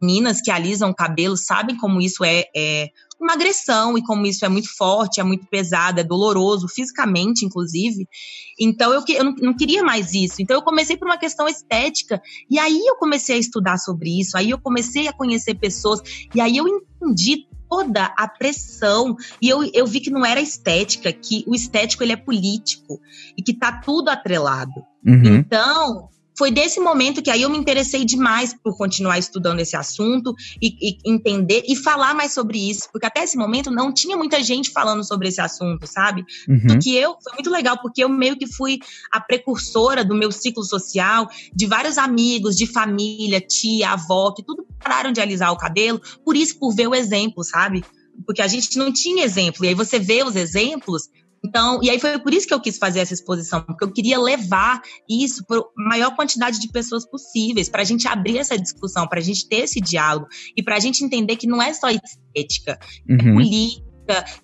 [0.00, 2.88] meninas que alisam o cabelo sabem como isso é, é
[3.20, 8.08] uma agressão e como isso é muito forte, é muito pesado, é doloroso, fisicamente, inclusive.
[8.58, 10.40] Então eu, eu não, não, queria mais isso.
[10.40, 12.20] Então eu comecei por uma questão estética.
[12.48, 16.00] E aí eu comecei a estudar sobre isso, aí eu comecei a conhecer pessoas,
[16.34, 19.16] e aí eu entendi toda a pressão.
[19.40, 23.00] E eu, eu vi que não era estética, que o estético ele é político
[23.36, 24.82] e que tá tudo atrelado.
[25.06, 25.36] Uhum.
[25.36, 26.08] Então,
[26.40, 30.68] foi desse momento que aí eu me interessei demais por continuar estudando esse assunto e,
[30.80, 34.70] e, entender e falar mais sobre isso, porque até esse momento não tinha muita gente
[34.70, 36.24] falando sobre esse assunto, sabe?
[36.48, 36.66] Uhum.
[36.66, 38.78] Do que eu, foi muito legal, porque eu meio que fui
[39.12, 44.66] a precursora do meu ciclo social, de vários amigos, de família, tia, avó, que tudo
[44.82, 47.84] pararam de alisar o cabelo, por isso, por ver o exemplo, sabe?
[48.24, 51.10] Porque a gente não tinha exemplo, e aí você vê os exemplos,
[51.44, 54.20] então, e aí foi por isso que eu quis fazer essa exposição, porque eu queria
[54.20, 59.06] levar isso para a maior quantidade de pessoas possíveis, para a gente abrir essa discussão,
[59.06, 60.26] para a gente ter esse diálogo
[60.56, 62.78] e para a gente entender que não é só estética,
[63.08, 63.18] é uhum.
[63.18, 63.90] é política,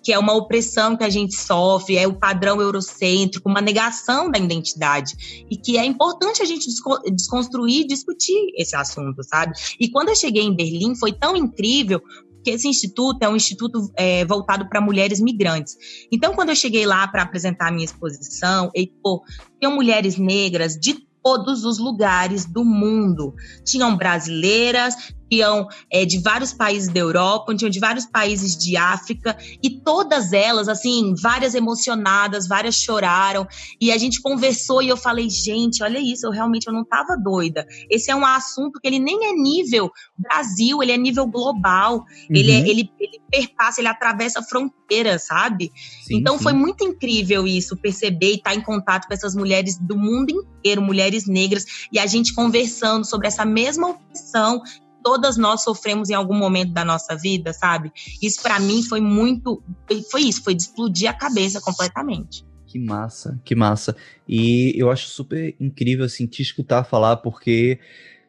[0.01, 4.39] que é uma opressão que a gente sofre, é o padrão eurocêntrico, uma negação da
[4.39, 5.45] identidade.
[5.49, 6.67] E que é importante a gente
[7.11, 9.53] desconstruir e discutir esse assunto, sabe?
[9.79, 12.01] E quando eu cheguei em Berlim, foi tão incrível,
[12.37, 15.75] porque esse instituto é um instituto é, voltado para mulheres migrantes.
[16.11, 19.23] Então, quando eu cheguei lá para apresentar a minha exposição, e, pô,
[19.59, 23.33] tinham mulheres negras de todos os lugares do mundo.
[23.65, 24.95] Tinham brasileiras,
[25.29, 30.33] tinham é, de vários países da Europa, tinham de vários países de África, e todas
[30.33, 33.47] elas, assim, várias emocionadas, várias choraram,
[33.79, 37.15] e a gente conversou e eu falei, gente, olha isso, eu realmente eu não estava
[37.17, 37.65] doida.
[37.89, 42.05] Esse é um assunto que ele nem é nível Brasil, ele é nível global, uhum.
[42.29, 45.71] ele, é, ele, ele perpassa, ele atravessa fronteiras, sabe?
[46.03, 46.43] Sim, então sim.
[46.43, 50.31] foi muito incrível isso, perceber e estar tá em contato com essas mulheres do mundo
[50.31, 54.61] inteiro, mulheres negras, e a gente conversando sobre essa mesma opção
[55.07, 57.93] todas nós sofremos em algum momento da nossa vida, sabe?
[58.21, 59.63] Isso para mim foi muito,
[60.11, 62.45] foi isso, foi de explodir a cabeça completamente.
[62.65, 63.95] Que massa, que massa.
[64.27, 67.79] E eu acho super incrível assim te escutar falar porque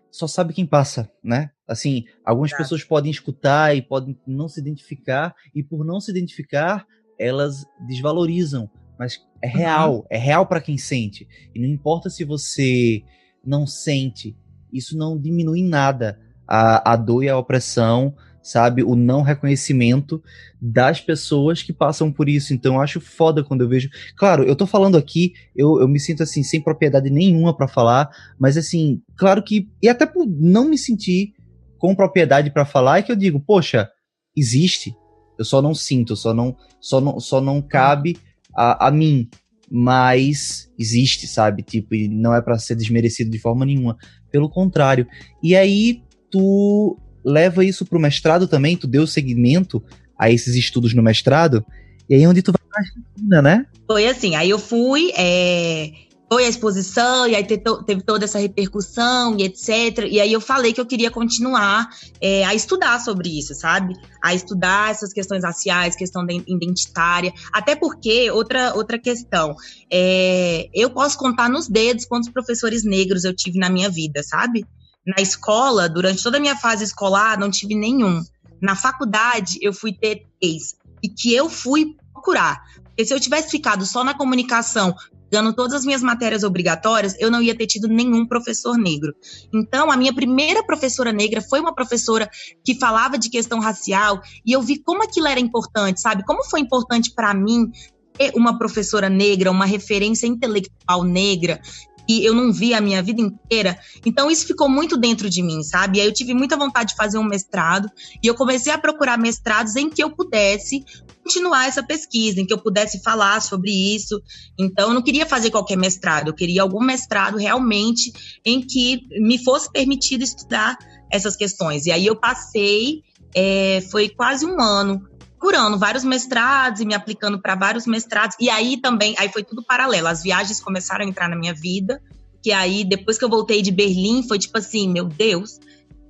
[0.08, 1.50] só sabe quem passa, né?
[1.66, 6.86] Assim, algumas pessoas podem escutar e podem não se identificar e por não se identificar,
[7.18, 10.04] elas desvalorizam, mas é real, uhum.
[10.08, 11.26] é real para quem sente.
[11.52, 13.02] E não importa se você
[13.44, 14.36] não sente,
[14.72, 18.82] isso não diminui nada a, a dor e a opressão, sabe?
[18.82, 20.22] O não reconhecimento
[20.60, 22.54] das pessoas que passam por isso.
[22.54, 23.90] Então eu acho foda quando eu vejo.
[24.16, 28.08] Claro, eu tô falando aqui, eu, eu me sinto assim, sem propriedade nenhuma para falar,
[28.38, 29.68] mas assim, claro que.
[29.82, 31.34] E até por não me sentir
[31.78, 33.88] com propriedade para falar, é que eu digo, poxa,
[34.36, 34.94] existe.
[35.38, 38.16] Eu só não sinto, só não, só não, só não cabe
[38.54, 39.28] a, a mim.
[39.70, 41.62] Mas existe, sabe?
[41.62, 43.96] Tipo, e não é para ser desmerecido de forma nenhuma.
[44.32, 45.06] Pelo contrário.
[45.42, 49.82] E aí, tu leva isso pro mestrado também, tu deu seguimento
[50.18, 51.64] a esses estudos no mestrado,
[52.08, 53.66] e aí é onde tu vai pra né?
[53.86, 55.90] Foi assim, aí eu fui, é,
[56.30, 60.06] foi a exposição, e aí teve toda essa repercussão e etc.
[60.10, 61.88] E aí eu falei que eu queria continuar
[62.20, 63.94] é, a estudar sobre isso, sabe?
[64.22, 67.32] A estudar essas questões raciais, questão identitária.
[67.52, 69.54] Até porque, outra, outra questão,
[69.90, 74.66] é, eu posso contar nos dedos quantos professores negros eu tive na minha vida, sabe?
[75.08, 78.22] Na escola, durante toda a minha fase escolar, não tive nenhum.
[78.60, 80.76] Na faculdade, eu fui ter três.
[81.02, 82.60] E que eu fui procurar.
[82.84, 84.94] Porque se eu tivesse ficado só na comunicação,
[85.30, 89.14] dando todas as minhas matérias obrigatórias, eu não ia ter tido nenhum professor negro.
[89.50, 92.28] Então, a minha primeira professora negra foi uma professora
[92.62, 96.22] que falava de questão racial e eu vi como aquilo era importante, sabe?
[96.24, 97.70] Como foi importante para mim
[98.14, 101.60] ter uma professora negra, uma referência intelectual negra,
[102.08, 103.78] e eu não vi a minha vida inteira.
[104.04, 105.98] Então isso ficou muito dentro de mim, sabe?
[105.98, 107.90] E aí eu tive muita vontade de fazer um mestrado
[108.22, 110.84] e eu comecei a procurar mestrados em que eu pudesse
[111.22, 114.22] continuar essa pesquisa, em que eu pudesse falar sobre isso.
[114.58, 118.12] Então eu não queria fazer qualquer mestrado, eu queria algum mestrado realmente
[118.44, 120.78] em que me fosse permitido estudar
[121.10, 121.84] essas questões.
[121.84, 123.02] E aí eu passei,
[123.34, 125.06] é, foi quase um ano
[125.38, 128.36] procurando vários mestrados e me aplicando para vários mestrados.
[128.40, 130.08] E aí também, aí foi tudo paralelo.
[130.08, 132.02] As viagens começaram a entrar na minha vida.
[132.42, 135.58] Que aí, depois que eu voltei de Berlim, foi tipo assim: meu Deus,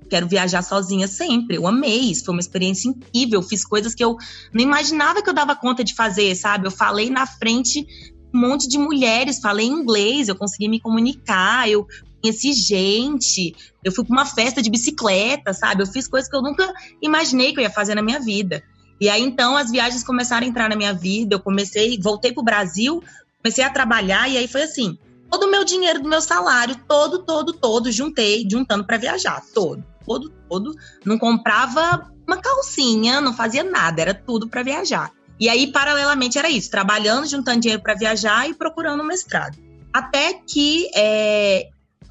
[0.09, 1.57] quero viajar sozinha sempre.
[1.57, 3.41] Eu amei, isso foi uma experiência incrível.
[3.41, 4.17] Fiz coisas que eu
[4.53, 6.67] não imaginava que eu dava conta de fazer, sabe?
[6.67, 7.85] Eu falei na frente
[8.33, 11.87] um monte de mulheres, falei inglês, eu consegui me comunicar, eu
[12.21, 15.81] conheci gente, eu fui para uma festa de bicicleta, sabe?
[15.81, 16.71] Eu fiz coisas que eu nunca
[17.01, 18.63] imaginei que eu ia fazer na minha vida.
[18.99, 22.43] E aí então as viagens começaram a entrar na minha vida, eu comecei, voltei pro
[22.43, 23.03] Brasil,
[23.41, 24.97] comecei a trabalhar e aí foi assim,
[25.29, 29.83] todo o meu dinheiro do meu salário, todo, todo, todo, juntei, juntando para viajar, todo,
[30.05, 30.75] todo, todo,
[31.05, 35.11] não comprava uma calcinha, não fazia nada, era tudo para viajar.
[35.39, 39.57] E aí, paralelamente, era isso: trabalhando, juntando dinheiro para viajar e procurando um mestrado.
[39.93, 40.89] Até que.
[40.93, 41.69] É...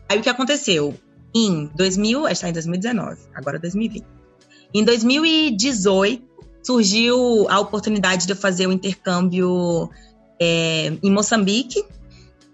[0.09, 0.99] Aí o que aconteceu?
[1.35, 4.05] Em 2000, a gente está em 2019, agora 2020.
[4.73, 6.28] Em 2018,
[6.69, 9.89] surgiu a oportunidade de eu fazer o um intercâmbio
[10.39, 11.83] é, em Moçambique.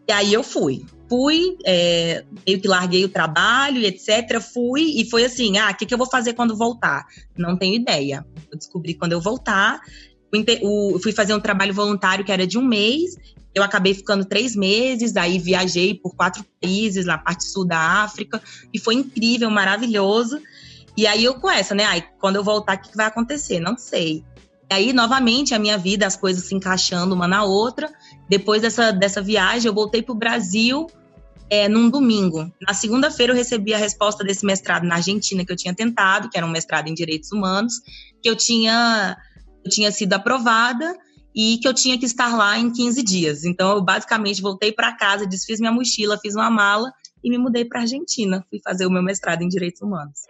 [0.07, 0.87] E aí eu fui.
[1.09, 4.41] Fui, é, meio que larguei o trabalho e etc.
[4.41, 7.05] Fui e foi assim: ah, o que, que eu vou fazer quando voltar?
[7.37, 8.25] Não tenho ideia.
[8.53, 9.81] Eu descobri quando eu voltar
[10.63, 13.17] o, fui fazer um trabalho voluntário que era de um mês.
[13.55, 18.43] Eu acabei ficando três meses, aí viajei por quatro países na parte sul da África
[18.73, 20.41] e foi incrível, maravilhoso.
[20.97, 21.85] E aí eu com essa, né?
[21.85, 23.61] Aí quando eu voltar, o que vai acontecer?
[23.61, 24.25] Não sei.
[24.71, 27.93] E aí, novamente, a minha vida, as coisas se encaixando uma na outra.
[28.29, 30.87] Depois dessa, dessa viagem, eu voltei para o Brasil
[31.51, 32.51] é, num domingo.
[32.61, 36.39] Na segunda-feira, eu recebi a resposta desse mestrado na Argentina que eu tinha tentado, que
[36.39, 37.81] era um mestrado em Direitos Humanos,
[38.23, 39.17] que eu tinha
[39.65, 40.95] eu tinha sido aprovada
[41.35, 43.45] e que eu tinha que estar lá em 15 dias.
[43.45, 46.93] Então, eu basicamente voltei para casa, desfiz minha mochila, fiz uma mala
[47.23, 48.45] e me mudei para Argentina.
[48.51, 50.21] Fui fazer o meu mestrado em Direitos Humanos.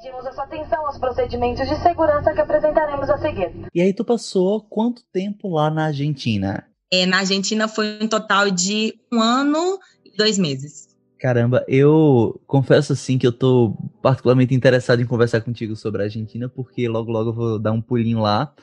[0.00, 3.52] Pedimos a sua atenção aos procedimentos de segurança que apresentaremos a seguir.
[3.74, 6.64] E aí, tu passou quanto tempo lá na Argentina?
[6.90, 10.88] É, na Argentina foi um total de um ano e dois meses.
[11.18, 16.48] Caramba, eu confesso assim que eu tô particularmente interessado em conversar contigo sobre a Argentina,
[16.48, 18.54] porque logo logo eu vou dar um pulinho lá.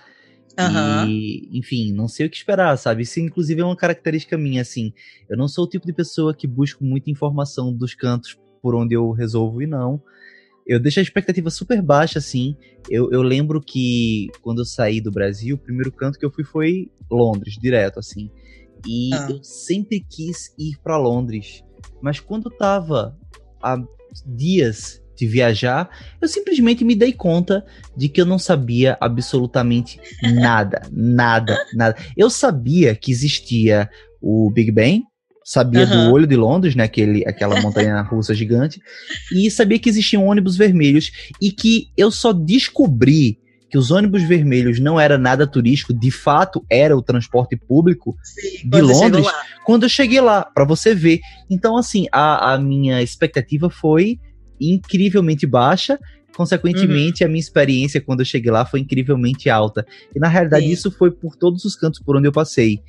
[0.59, 1.07] Uhum.
[1.07, 3.03] E, enfim, não sei o que esperar, sabe?
[3.03, 4.91] Isso, inclusive, é uma característica minha, assim.
[5.29, 8.95] Eu não sou o tipo de pessoa que busco muita informação dos cantos por onde
[8.95, 10.01] eu resolvo e não.
[10.68, 12.57] Eu deixo a expectativa super baixa, assim.
[12.89, 16.43] Eu, eu lembro que quando eu saí do Brasil, o primeiro canto que eu fui
[16.43, 18.30] foi Londres, direto, assim.
[18.86, 19.28] E ah.
[19.30, 21.63] eu sempre quis ir para Londres.
[22.01, 23.18] Mas quando tava
[23.61, 23.82] há
[24.26, 25.89] dias de viajar,
[26.22, 27.65] eu simplesmente me dei conta
[27.95, 31.95] de que eu não sabia absolutamente nada, nada, nada.
[32.15, 33.89] Eu sabia que existia
[34.22, 35.03] o Big Ben,
[35.47, 36.09] sabia uhum.
[36.09, 38.81] do Olho de Londres, né, aquele, aquela montanha russa gigante,
[39.31, 41.09] e sabia que existiam ônibus vermelhos
[41.41, 43.39] e que eu só descobri
[43.69, 48.69] que os ônibus vermelhos não era nada turístico, de fato era o transporte público Sim,
[48.69, 49.25] de Londres,
[49.65, 51.19] quando eu cheguei lá, para você ver.
[51.49, 54.19] Então, assim, a, a minha expectativa foi
[54.59, 55.97] incrivelmente baixa,
[56.35, 57.27] consequentemente, uhum.
[57.27, 59.85] a minha experiência quando eu cheguei lá foi incrivelmente alta.
[60.13, 60.71] E na realidade, Sim.
[60.71, 62.81] isso foi por todos os cantos por onde eu passei.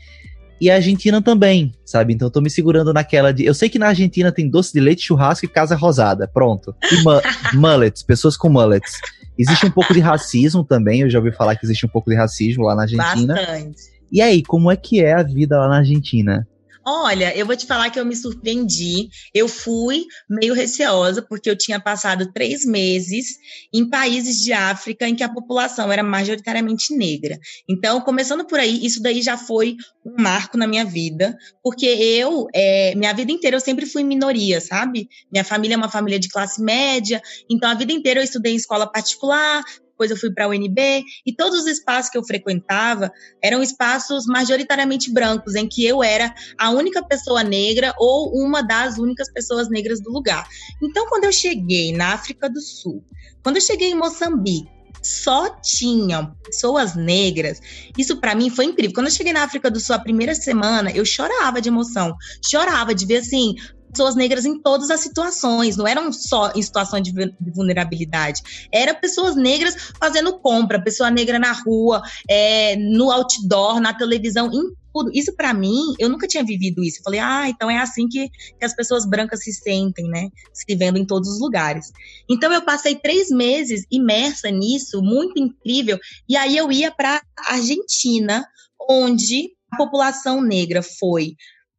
[0.61, 2.15] E a Argentina também, sabe?
[2.15, 3.45] Então eu tô me segurando naquela de.
[3.45, 6.27] Eu sei que na Argentina tem doce de leite, churrasco e casa rosada.
[6.27, 6.75] Pronto.
[6.91, 7.21] E mu
[7.55, 8.99] mullets, pessoas com mullets.
[9.39, 12.17] Existe um pouco de racismo também, eu já ouvi falar que existe um pouco de
[12.17, 13.35] racismo lá na Argentina.
[13.35, 13.99] Bastante.
[14.11, 16.47] E aí, como é que é a vida lá na Argentina?
[16.87, 19.09] Olha, eu vou te falar que eu me surpreendi.
[19.35, 23.37] Eu fui meio receosa, porque eu tinha passado três meses
[23.73, 27.39] em países de África em que a população era majoritariamente negra.
[27.69, 32.47] Então, começando por aí, isso daí já foi um marco na minha vida, porque eu,
[32.55, 35.09] é, minha vida inteira, eu sempre fui minoria, sabe?
[35.31, 37.21] Minha família é uma família de classe média,
[37.51, 39.63] então a vida inteira eu estudei em escola particular,
[39.99, 43.11] depois eu fui para a UNB, e todos os espaços que eu frequentava
[43.43, 48.97] eram espaços majoritariamente brancos, em que eu era a única pessoa negra ou uma das
[48.97, 50.47] únicas pessoas negras do lugar.
[50.81, 53.05] Então, quando eu cheguei na África do Sul,
[53.43, 54.69] quando eu cheguei em Moçambique,
[55.03, 57.61] só tinham pessoas negras.
[57.97, 58.95] Isso para mim foi incrível.
[58.95, 62.15] Quando eu cheguei na África do Sul a primeira semana, eu chorava de emoção.
[62.45, 63.55] Chorava de ver assim,
[63.99, 67.13] pessoas negras em todas as situações, não eram só em situações de
[67.53, 74.53] vulnerabilidade, era pessoas negras fazendo compra, pessoa negra na rua, é, no outdoor, na televisão,
[74.53, 75.11] em tudo.
[75.13, 77.01] Isso para mim, eu nunca tinha vivido isso.
[77.01, 80.29] Eu falei, ah, então é assim que, que as pessoas brancas se sentem, né?
[80.53, 81.91] Se vendo em todos os lugares.
[82.31, 85.99] Então eu passei três meses imersa nisso, muito incrível.
[86.29, 88.47] E aí eu ia para Argentina,
[88.89, 91.35] onde a população negra foi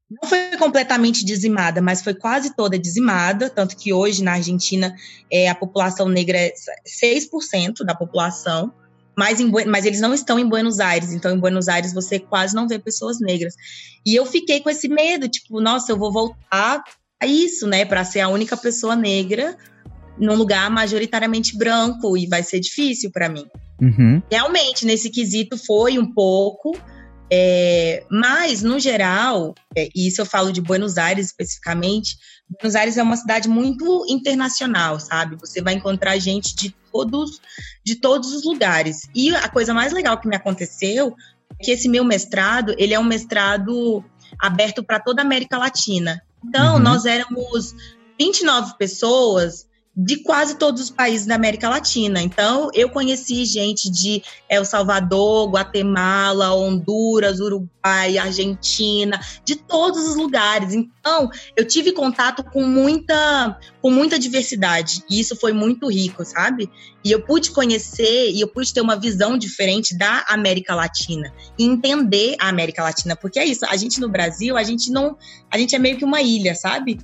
[0.09, 4.95] não foi completamente dizimada, mas foi quase toda dizimada, tanto que hoje na Argentina
[5.31, 6.53] é, a população negra é
[6.87, 8.73] 6% da população,
[9.15, 12.55] mas, em, mas eles não estão em Buenos Aires, então em Buenos Aires você quase
[12.55, 13.53] não vê pessoas negras.
[14.05, 16.83] E eu fiquei com esse medo, tipo, nossa, eu vou voltar
[17.21, 19.57] a isso, né, para ser a única pessoa negra
[20.17, 23.45] num lugar majoritariamente branco e vai ser difícil para mim.
[23.81, 24.21] Uhum.
[24.29, 26.75] Realmente, nesse quesito foi um pouco,
[27.31, 32.17] É, mas, no geral, é, e isso eu falo de Buenos Aires especificamente,
[32.49, 35.35] Buenos Aires é uma cidade muito internacional, sabe?
[35.39, 37.39] Você vai encontrar gente de todos,
[37.85, 39.07] de todos os lugares.
[39.13, 41.15] E a coisa mais legal que me aconteceu
[41.59, 44.03] é que esse meu mestrado, ele é um mestrado
[44.39, 46.21] aberto para toda a América Latina.
[46.43, 46.79] Então, uhum.
[46.79, 47.75] nós éramos
[48.19, 52.21] 29 pessoas de quase todos os países da América Latina.
[52.21, 60.73] Então, eu conheci gente de El Salvador, Guatemala, Honduras, Uruguai, Argentina, de todos os lugares.
[60.73, 65.03] Então, eu tive contato com muita, com muita diversidade.
[65.09, 66.69] E isso foi muito rico, sabe?
[67.03, 71.65] E eu pude conhecer e eu pude ter uma visão diferente da América Latina e
[71.65, 73.65] entender a América Latina, porque é isso.
[73.65, 75.17] A gente no Brasil, a gente não,
[75.51, 76.99] a gente é meio que uma ilha, sabe?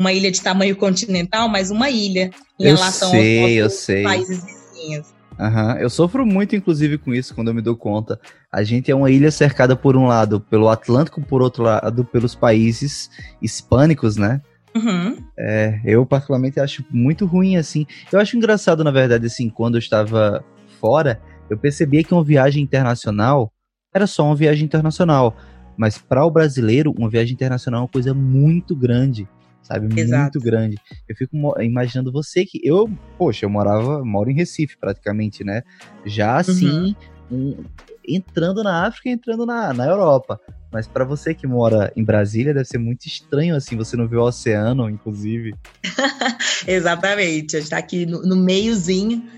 [0.00, 5.14] Uma ilha de tamanho continental, mas uma ilha em eu relação sei, aos países vizinhos.
[5.38, 5.72] Uhum.
[5.78, 8.18] Eu sofro muito, inclusive, com isso quando eu me dou conta.
[8.50, 12.34] A gente é uma ilha cercada por um lado pelo Atlântico, por outro lado pelos
[12.34, 13.10] países
[13.42, 14.40] hispânicos, né?
[14.74, 15.18] Uhum.
[15.38, 17.86] É, eu particularmente acho muito ruim assim.
[18.10, 20.42] Eu acho engraçado, na verdade, assim, quando eu estava
[20.80, 21.20] fora,
[21.50, 23.52] eu percebia que uma viagem internacional
[23.94, 25.36] era só uma viagem internacional.
[25.76, 29.28] Mas para o brasileiro, uma viagem internacional é uma coisa muito grande
[29.62, 30.00] sabe?
[30.00, 30.38] Exato.
[30.38, 30.76] Muito grande.
[31.08, 32.60] Eu fico imaginando você que.
[32.62, 35.62] Eu, poxa, eu morava, moro em Recife praticamente, né?
[36.04, 36.94] Já assim,
[37.30, 37.56] uhum.
[37.58, 37.64] um,
[38.06, 40.40] entrando na África e entrando na, na Europa.
[40.72, 44.16] Mas para você que mora em Brasília, deve ser muito estranho, assim, você não vê
[44.16, 45.54] o oceano, inclusive.
[46.66, 49.28] Exatamente, a gente tá aqui no, no meiozinho.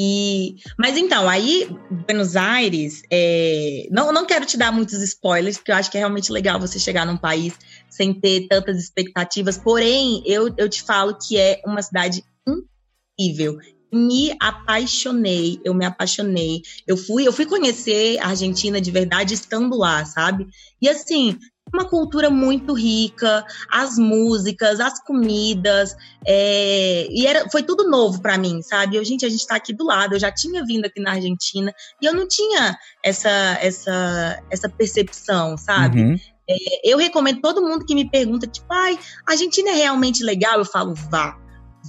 [0.00, 1.68] E, mas então, aí,
[2.06, 6.00] Buenos Aires, é, não, não quero te dar muitos spoilers, porque eu acho que é
[6.00, 7.54] realmente legal você chegar num país
[7.88, 9.58] sem ter tantas expectativas.
[9.58, 13.58] Porém, eu, eu te falo que é uma cidade incrível.
[13.92, 16.60] Me apaixonei, eu me apaixonei.
[16.86, 20.46] Eu fui, eu fui conhecer a Argentina de verdade estando lá, sabe?
[20.80, 21.38] E assim,
[21.72, 25.94] uma cultura muito rica, as músicas, as comidas,
[26.26, 28.96] é, e era, foi tudo novo para mim, sabe?
[28.96, 31.72] Eu, gente, a gente tá aqui do lado, eu já tinha vindo aqui na Argentina
[32.00, 36.02] e eu não tinha essa essa essa percepção, sabe?
[36.02, 36.16] Uhum.
[36.48, 40.58] É, eu recomendo todo mundo que me pergunta, tipo, ai, a Argentina é realmente legal?
[40.58, 41.36] Eu falo, vá.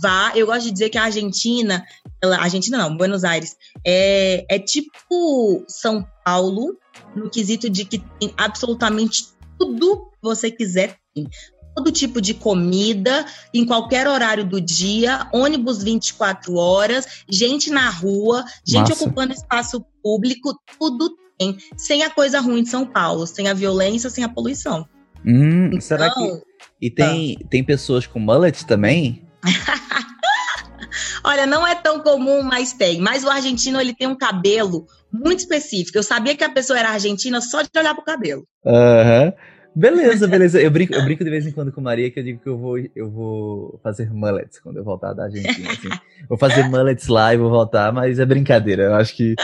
[0.02, 1.84] Vá, eu gosto de dizer que a Argentina,
[2.22, 3.56] ela, Argentina não, Buenos Aires,
[3.86, 6.78] é, é tipo São Paulo,
[7.16, 11.28] no quesito de que tem absolutamente tudo que você quiser tem.
[11.76, 18.44] Todo tipo de comida, em qualquer horário do dia, ônibus 24 horas, gente na rua,
[18.66, 19.06] gente Massa.
[19.06, 21.58] ocupando espaço público, tudo tem.
[21.78, 24.86] Sem a coisa ruim de São Paulo, sem a violência, sem a poluição.
[25.26, 26.42] Hum, então, será que.
[26.82, 27.48] E tem, ah.
[27.50, 29.26] tem pessoas com mullet também?
[31.24, 33.00] Olha, não é tão comum, mas tem.
[33.00, 35.98] Mas o argentino, ele tem um cabelo muito específico.
[35.98, 38.46] Eu sabia que a pessoa era argentina só de olhar pro cabelo.
[38.66, 39.26] Aham.
[39.26, 39.32] Uhum.
[39.76, 40.60] Beleza, beleza.
[40.60, 42.58] Eu brinco, eu brinco de vez em quando com Maria que eu digo que eu
[42.58, 45.72] vou, eu vou fazer mullets quando eu voltar da Argentina.
[45.72, 45.90] Assim.
[46.28, 48.84] Vou fazer mullets lá e vou voltar, mas é brincadeira.
[48.84, 49.36] Eu acho que.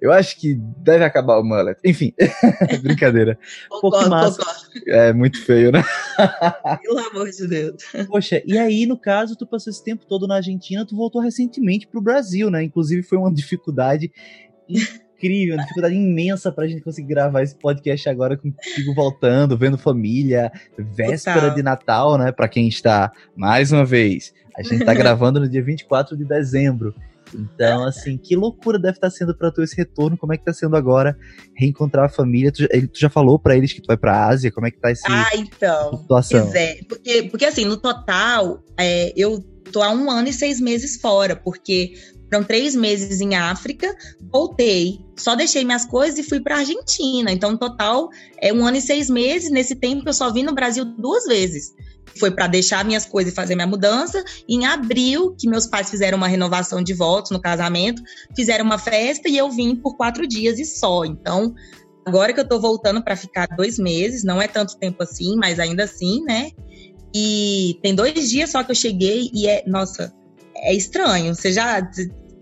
[0.00, 1.78] Eu acho que deve acabar o mullet.
[1.84, 2.14] Enfim,
[2.82, 3.38] brincadeira.
[3.68, 4.38] Concordo, massa.
[4.38, 4.60] concordo.
[4.86, 5.82] É muito feio, né?
[6.82, 7.82] Pelo amor de Deus.
[8.06, 11.86] Poxa, e aí, no caso, tu passou esse tempo todo na Argentina, tu voltou recentemente
[11.86, 12.62] pro Brasil, né?
[12.62, 14.10] Inclusive foi uma dificuldade
[15.16, 20.52] incrível, uma dificuldade imensa pra gente conseguir gravar esse podcast agora contigo voltando, vendo família,
[20.78, 21.54] véspera Total.
[21.54, 22.32] de Natal, né?
[22.32, 26.94] Pra quem está, mais uma vez, a gente tá gravando no dia 24 de dezembro.
[27.34, 30.16] Então, assim, que loucura deve estar tá sendo para tu esse retorno?
[30.16, 31.16] Como é que tá sendo agora
[31.54, 32.52] reencontrar a família?
[32.52, 34.52] Tu, tu já falou para eles que tu vai pra Ásia?
[34.52, 35.98] Como é que tá esse Ah, então.
[35.98, 36.42] Situação?
[36.42, 36.80] Pois é.
[36.88, 41.34] Porque, porque assim, no total, é, eu tô há um ano e seis meses fora,
[41.34, 41.94] porque
[42.30, 43.94] foram três meses em África,
[44.32, 47.30] voltei, só deixei minhas coisas e fui para Argentina.
[47.30, 48.08] Então, no total,
[48.40, 49.50] é um ano e seis meses.
[49.50, 51.74] Nesse tempo, eu só vim no Brasil duas vezes.
[52.18, 54.24] Foi para deixar minhas coisas e fazer minha mudança.
[54.48, 58.02] E em abril, que meus pais fizeram uma renovação de votos no casamento,
[58.34, 61.04] fizeram uma festa e eu vim por quatro dias e só.
[61.04, 61.54] Então,
[62.04, 65.60] agora que eu tô voltando para ficar dois meses, não é tanto tempo assim, mas
[65.60, 66.50] ainda assim, né?
[67.14, 70.12] E tem dois dias só que eu cheguei e é, nossa,
[70.62, 71.34] é estranho.
[71.34, 71.82] Você já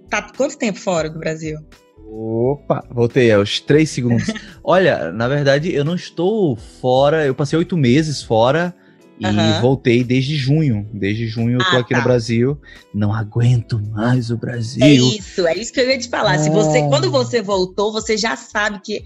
[0.08, 1.58] tá quanto tempo fora do Brasil?
[2.06, 4.26] Opa, voltei aos três segundos.
[4.62, 7.26] Olha, na verdade, eu não estou fora.
[7.26, 8.74] Eu passei oito meses fora
[9.18, 9.60] e uhum.
[9.60, 10.88] voltei desde junho.
[10.92, 11.98] Desde junho eu tô ah, aqui tá.
[11.98, 12.60] no Brasil.
[12.94, 14.84] Não aguento mais o Brasil.
[14.84, 16.38] É isso, é isso que eu ia te falar.
[16.38, 16.88] Se você, ah.
[16.88, 19.02] quando você voltou, você já sabe que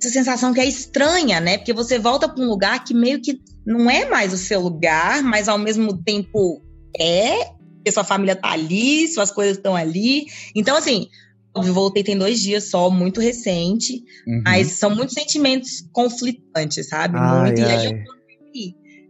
[0.00, 1.58] essa sensação que é estranha, né?
[1.58, 5.22] Porque você volta para um lugar que meio que não é mais o seu lugar,
[5.22, 6.62] mas ao mesmo tempo
[6.98, 7.57] é
[7.88, 10.26] porque sua família tá ali, suas coisas estão ali.
[10.54, 11.08] Então, assim,
[11.54, 14.42] voltei tem dois dias só, muito recente, uhum.
[14.44, 17.16] mas são muitos sentimentos conflitantes, sabe?
[17.18, 17.62] Ai, muito.
[17.62, 17.68] Ai.
[17.68, 18.04] E aí eu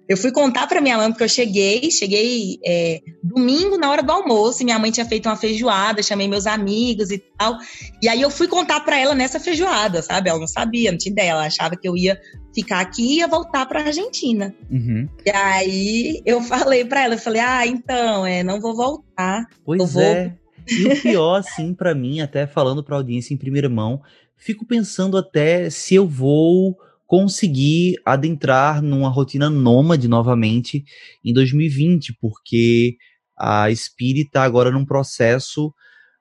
[0.08, 4.10] eu fui contar para minha mãe, porque eu cheguei, cheguei é, domingo na hora do
[4.10, 7.58] almoço, e minha mãe tinha feito uma feijoada, chamei meus amigos e tal.
[8.02, 10.30] E aí eu fui contar para ela nessa feijoada, sabe?
[10.30, 12.18] Ela não sabia, não tinha ideia, ela achava que eu ia
[12.54, 14.54] ficar aqui e ia voltar pra Argentina.
[14.70, 15.06] Uhum.
[15.26, 19.46] E aí eu falei para ela, eu falei, ah, então, é, não vou voltar.
[19.62, 20.02] Pois vou...
[20.02, 20.34] é.
[20.70, 24.02] E o pior, assim, para mim, até falando pra audiência em primeira mão,
[24.36, 26.76] fico pensando até se eu vou
[27.08, 30.84] conseguir adentrar numa rotina nômade novamente
[31.24, 32.96] em 2020, porque
[33.36, 35.72] a Spirit está agora num processo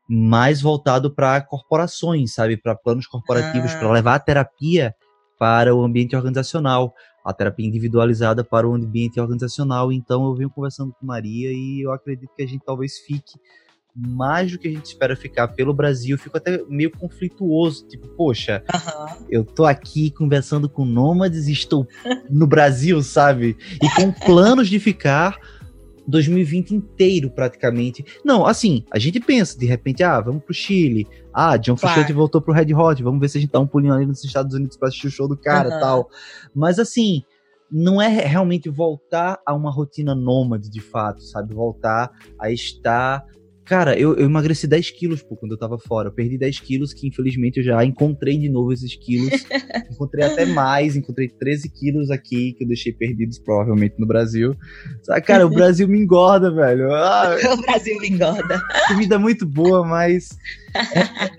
[0.09, 3.79] mais voltado para corporações, sabe, para planos corporativos, ah.
[3.79, 4.95] para levar a terapia
[5.37, 6.93] para o ambiente organizacional,
[7.25, 9.91] a terapia individualizada para o ambiente organizacional.
[9.91, 13.33] Então eu venho conversando com Maria e eu acredito que a gente talvez fique
[13.97, 17.87] mais do que a gente espera ficar pelo Brasil, fico até meio conflituoso.
[17.87, 19.25] Tipo, poxa, uhum.
[19.29, 21.87] eu tô aqui conversando com nômades e estou
[22.29, 23.57] no Brasil, sabe?
[23.81, 25.39] E com planos de ficar
[26.07, 28.05] 2020 inteiro, praticamente.
[28.23, 31.07] Não, assim, a gente pensa, de repente, ah, vamos pro Chile.
[31.33, 31.95] Ah, John claro.
[31.95, 34.23] Frusciante voltou pro Red Hot, vamos ver se a gente dá um pulinho ali nos
[34.23, 35.79] Estados Unidos pra assistir o show do cara uhum.
[35.79, 36.09] tal.
[36.53, 37.23] Mas assim,
[37.71, 41.53] não é realmente voltar a uma rotina nômade de fato, sabe?
[41.53, 43.25] Voltar a estar
[43.67, 46.07] Cara, eu, eu, emagreci 10 quilos, pô, quando eu tava fora.
[46.07, 49.45] Eu perdi 10 quilos, que infelizmente eu já encontrei de novo esses quilos.
[49.91, 54.55] encontrei até mais, encontrei 13 quilos aqui, que eu deixei perdidos provavelmente no Brasil.
[55.03, 56.93] Sabe, cara, o Brasil me engorda, velho.
[56.93, 58.61] Ah, o Brasil me engorda.
[58.87, 60.29] Comida muito boa, mas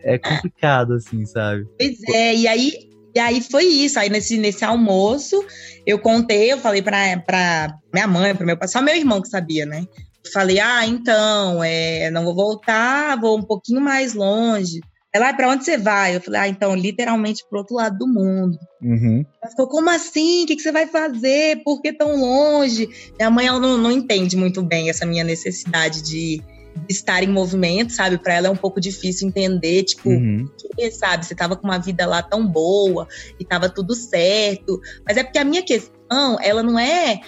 [0.04, 1.66] é, é complicado, assim, sabe?
[1.78, 3.98] Pois é, e aí e aí foi isso.
[3.98, 5.42] Aí nesse, nesse almoço,
[5.86, 9.28] eu contei, eu falei pra, pra minha mãe, pro meu pai, só meu irmão que
[9.28, 9.86] sabia, né?
[10.32, 14.80] Falei, ah, então, é, não vou voltar, vou um pouquinho mais longe.
[15.12, 16.16] Ela, para onde você vai?
[16.16, 18.58] Eu falei, ah, então, literalmente pro outro lado do mundo.
[18.82, 19.24] Uhum.
[19.42, 20.44] Ela falou, como assim?
[20.44, 21.62] O que, que você vai fazer?
[21.64, 22.88] Por que tão longe?
[23.16, 26.42] Minha mãe, ela não, não entende muito bem essa minha necessidade de,
[26.88, 28.18] estar em movimento, sabe?
[28.18, 30.48] Para ela é um pouco difícil entender, tipo, uhum.
[30.76, 31.24] que, sabe?
[31.24, 33.08] Você tava com uma vida lá tão boa
[33.40, 34.80] e tava tudo certo.
[35.06, 37.20] Mas é porque a minha questão, ela não é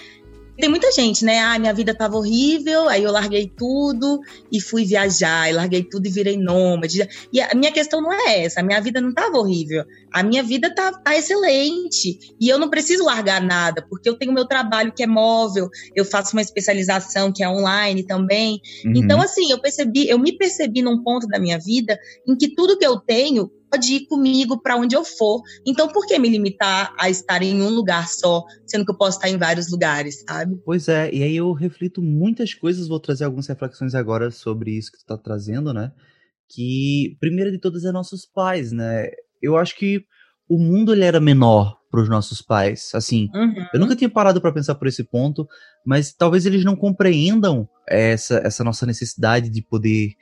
[0.57, 1.39] tem muita gente, né?
[1.39, 4.21] Ah, minha vida tava horrível, aí eu larguei tudo
[4.51, 7.07] e fui viajar, e larguei tudo e virei nômade.
[7.31, 9.85] E a minha questão não é essa, a minha vida não tava horrível.
[10.11, 12.19] A minha vida tá, tá excelente.
[12.39, 16.03] E eu não preciso largar nada, porque eu tenho meu trabalho que é móvel, eu
[16.03, 18.61] faço uma especialização que é online também.
[18.85, 18.93] Uhum.
[18.95, 21.97] Então, assim, eu percebi, eu me percebi num ponto da minha vida
[22.27, 25.41] em que tudo que eu tenho pode ir comigo para onde eu for.
[25.65, 29.17] Então, por que me limitar a estar em um lugar só, sendo que eu posso
[29.17, 30.59] estar em vários lugares, sabe?
[30.65, 34.91] Pois é, e aí eu reflito muitas coisas, vou trazer algumas reflexões agora sobre isso
[34.91, 35.93] que tu tá trazendo, né?
[36.49, 39.09] Que, primeira de todas, é nossos pais, né?
[39.41, 40.05] Eu acho que
[40.49, 42.91] o mundo ele era menor para os nossos pais.
[42.93, 43.65] Assim, uhum.
[43.73, 45.47] eu nunca tinha parado para pensar por esse ponto,
[45.85, 50.13] mas talvez eles não compreendam essa, essa nossa necessidade de poder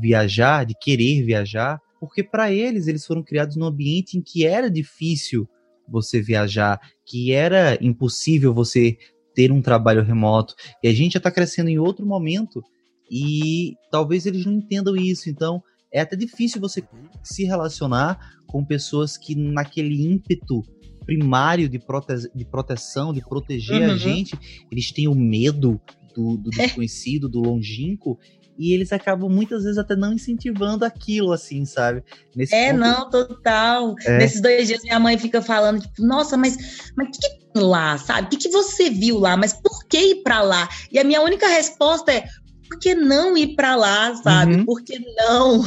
[0.00, 4.70] viajar, de querer viajar, porque para eles eles foram criados num ambiente em que era
[4.70, 5.48] difícil
[5.88, 8.96] você viajar, que era impossível você
[9.34, 10.54] ter um trabalho remoto.
[10.82, 12.62] E a gente já está crescendo em outro momento
[13.10, 15.28] e talvez eles não entendam isso.
[15.28, 15.62] Então
[15.94, 16.82] é até difícil você
[17.22, 20.62] se relacionar com pessoas que naquele ímpeto
[21.06, 23.94] primário de, prote de proteção, de proteger uhum.
[23.94, 24.36] a gente,
[24.72, 25.80] eles têm o medo
[26.12, 28.18] do, do desconhecido, do longínquo,
[28.58, 32.02] e eles acabam muitas vezes até não incentivando aquilo, assim, sabe?
[32.34, 32.80] Nesse é, ponto...
[32.80, 33.94] não, total.
[34.04, 34.18] É.
[34.18, 37.62] Nesses dois dias minha mãe fica falando, tipo, nossa, mas mas o que, que tem
[37.62, 38.26] lá, sabe?
[38.26, 39.36] O que, que você viu lá?
[39.36, 40.68] Mas por que ir pra lá?
[40.90, 42.24] E a minha única resposta é,
[42.68, 44.56] por que não ir para lá, sabe?
[44.56, 44.64] Uhum.
[44.64, 45.62] Por que não?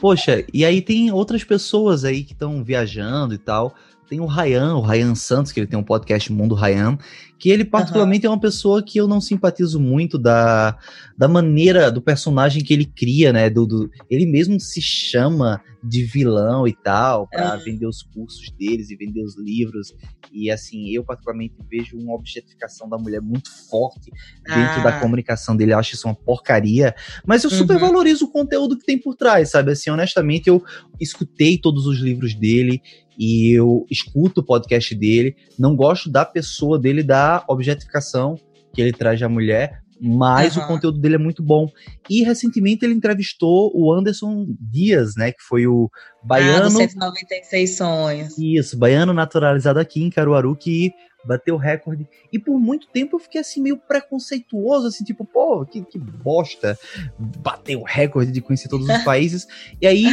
[0.00, 3.74] Poxa, e aí tem outras pessoas aí que estão viajando e tal.
[4.08, 6.98] Tem o Ryan, o Ryan Santos, que ele tem um podcast Mundo Ryan,
[7.42, 8.32] que ele particularmente uhum.
[8.32, 10.78] é uma pessoa que eu não simpatizo muito da,
[11.18, 13.50] da maneira do personagem que ele cria, né?
[13.50, 17.64] Do, do ele mesmo se chama de vilão e tal, para uhum.
[17.64, 19.92] vender os cursos deles e vender os livros.
[20.32, 24.12] E assim, eu particularmente vejo uma objetificação da mulher muito forte
[24.46, 24.84] dentro ah.
[24.84, 25.72] da comunicação dele.
[25.72, 26.94] Eu acho isso uma porcaria.
[27.26, 27.80] Mas eu super uhum.
[27.80, 29.72] valorizo o conteúdo que tem por trás, sabe?
[29.72, 30.62] Assim, honestamente, eu
[31.00, 32.80] escutei todos os livros dele
[33.18, 35.36] e eu escuto o podcast dele.
[35.58, 38.36] Não gosto da pessoa dele, da objetificação
[38.72, 40.64] que ele traz da mulher, mas uhum.
[40.64, 41.68] o conteúdo dele é muito bom.
[42.10, 45.88] E recentemente ele entrevistou o Anderson Dias, né, que foi o
[46.24, 46.66] baiano...
[46.66, 48.38] Ah, do 196 sonhos.
[48.38, 50.92] Isso, baiano naturalizado aqui em Caruaru, que
[51.24, 52.08] bateu recorde.
[52.32, 56.76] E por muito tempo eu fiquei assim meio preconceituoso, assim, tipo, pô, que, que bosta,
[57.18, 59.46] bateu recorde de conhecer todos os países.
[59.80, 60.04] e aí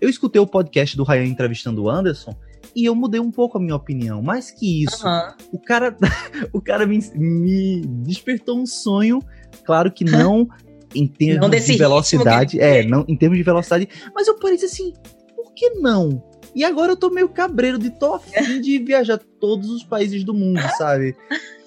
[0.00, 2.36] eu escutei o podcast do Ryan entrevistando o Anderson
[2.74, 4.22] e eu mudei um pouco a minha opinião.
[4.22, 5.32] Mais que isso, uhum.
[5.52, 5.96] o cara,
[6.52, 9.20] o cara me, me despertou um sonho,
[9.64, 10.48] claro que não
[10.94, 14.92] em termos de velocidade, é, não em termos de velocidade, mas eu parei assim,
[15.36, 16.22] por que não?
[16.54, 20.32] E agora eu tô meio cabreiro de tô afim de viajar todos os países do
[20.32, 21.14] mundo, sabe?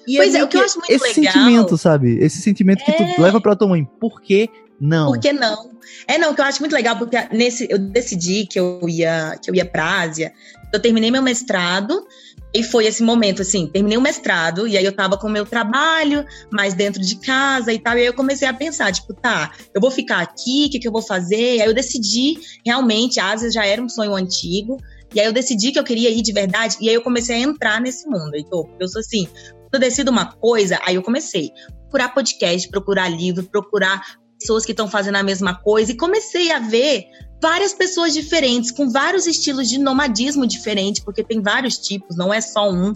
[0.06, 1.32] E pois é, é o que eu acho muito esse legal.
[1.32, 2.18] Esse sentimento, sabe?
[2.18, 2.84] Esse sentimento é...
[2.84, 3.24] que tu é.
[3.24, 3.84] leva pra tua mãe.
[4.00, 4.48] Por que
[4.82, 5.12] não?
[5.12, 5.70] Por que não?
[6.08, 9.48] É, não, que eu acho muito legal, porque nesse, eu decidi que eu ia, que
[9.48, 10.32] eu ia pra Ásia.
[10.72, 12.04] Eu terminei meu mestrado,
[12.52, 15.46] e foi esse momento, assim, terminei o mestrado, e aí eu tava com o meu
[15.46, 19.52] trabalho, mais dentro de casa e tal, e aí eu comecei a pensar, tipo, tá,
[19.72, 21.56] eu vou ficar aqui, o que, que eu vou fazer?
[21.56, 24.78] E aí eu decidi, realmente, a Ásia já era um sonho antigo,
[25.14, 27.38] e aí eu decidi que eu queria ir de verdade, e aí eu comecei a
[27.38, 29.28] entrar nesse mundo, porque eu sou assim,
[29.70, 31.52] quando eu decido uma coisa, aí eu comecei
[31.92, 34.00] procurar podcast, procurar livro, procurar
[34.42, 37.06] pessoas que estão fazendo a mesma coisa, e comecei a ver
[37.40, 42.40] várias pessoas diferentes, com vários estilos de nomadismo diferentes, porque tem vários tipos, não é
[42.40, 42.94] só um.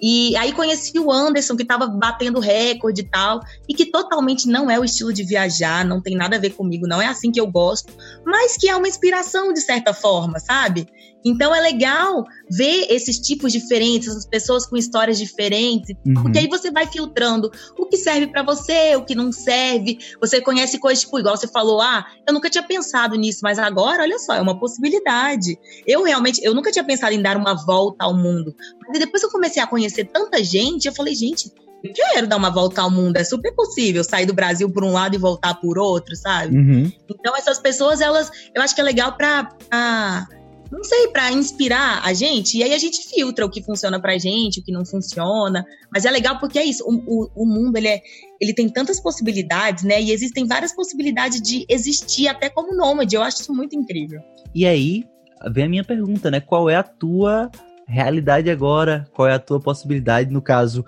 [0.00, 4.70] E aí conheci o Anderson, que estava batendo recorde e tal, e que totalmente não
[4.70, 7.40] é o estilo de viajar, não tem nada a ver comigo, não é assim que
[7.40, 7.92] eu gosto,
[8.24, 10.86] mas que é uma inspiração de certa forma, sabe?
[11.24, 16.22] Então é legal ver esses tipos diferentes, essas pessoas com histórias diferentes, uhum.
[16.22, 19.98] porque aí você vai filtrando o que serve para você, o que não serve.
[20.20, 24.02] Você conhece coisas tipo, igual você falou, ah, eu nunca tinha pensado nisso, mas agora,
[24.02, 25.58] olha só, é uma possibilidade.
[25.86, 28.54] Eu realmente, eu nunca tinha pensado em dar uma volta ao mundo.
[28.86, 31.52] Mas depois que eu comecei a conhecer tanta gente, eu falei, gente,
[31.82, 34.92] eu quero dar uma volta ao mundo, é super possível sair do Brasil por um
[34.92, 36.56] lado e voltar por outro, sabe?
[36.56, 36.92] Uhum.
[37.08, 39.48] Então essas pessoas, elas, eu acho que é legal para
[40.70, 44.18] não sei, para inspirar a gente, e aí a gente filtra o que funciona pra
[44.18, 45.64] gente, o que não funciona.
[45.92, 48.02] Mas é legal porque é isso, o, o, o mundo ele, é,
[48.40, 50.00] ele tem tantas possibilidades, né?
[50.00, 53.16] E existem várias possibilidades de existir até como nômade.
[53.16, 54.20] Eu acho isso muito incrível.
[54.54, 55.04] E aí,
[55.50, 56.40] vem a minha pergunta, né?
[56.40, 57.50] Qual é a tua
[57.86, 59.08] realidade agora?
[59.14, 60.84] Qual é a tua possibilidade, no caso?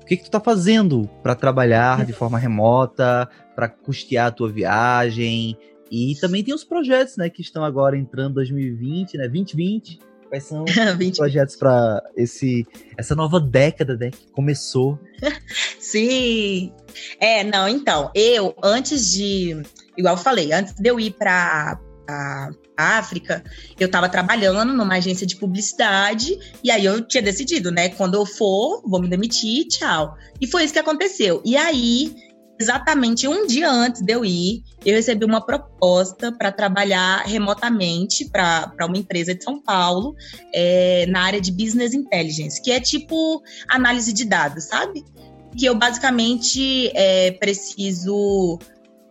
[0.00, 4.52] O que, que tu tá fazendo para trabalhar de forma remota, para custear a tua
[4.52, 5.56] viagem?
[5.90, 9.98] E também tem os projetos, né, que estão agora entrando 2020, né, 2020.
[10.28, 10.64] Quais são
[11.10, 12.66] os projetos para esse
[12.96, 14.98] essa nova década, né, que começou?
[15.78, 16.72] Sim.
[17.20, 19.62] É, não, então, eu antes de,
[19.96, 21.78] igual eu falei, antes de eu ir para
[22.08, 23.42] a África,
[23.78, 28.26] eu estava trabalhando numa agência de publicidade e aí eu tinha decidido, né, quando eu
[28.26, 30.16] for, vou me demitir, tchau.
[30.40, 31.40] E foi isso que aconteceu.
[31.44, 32.14] E aí
[32.58, 38.72] exatamente um dia antes de eu ir, eu recebi uma proposta para trabalhar remotamente para
[38.86, 40.14] uma empresa de São Paulo,
[40.52, 45.04] é, na área de Business Intelligence, que é tipo análise de dados, sabe?
[45.56, 48.58] Que eu basicamente é, preciso.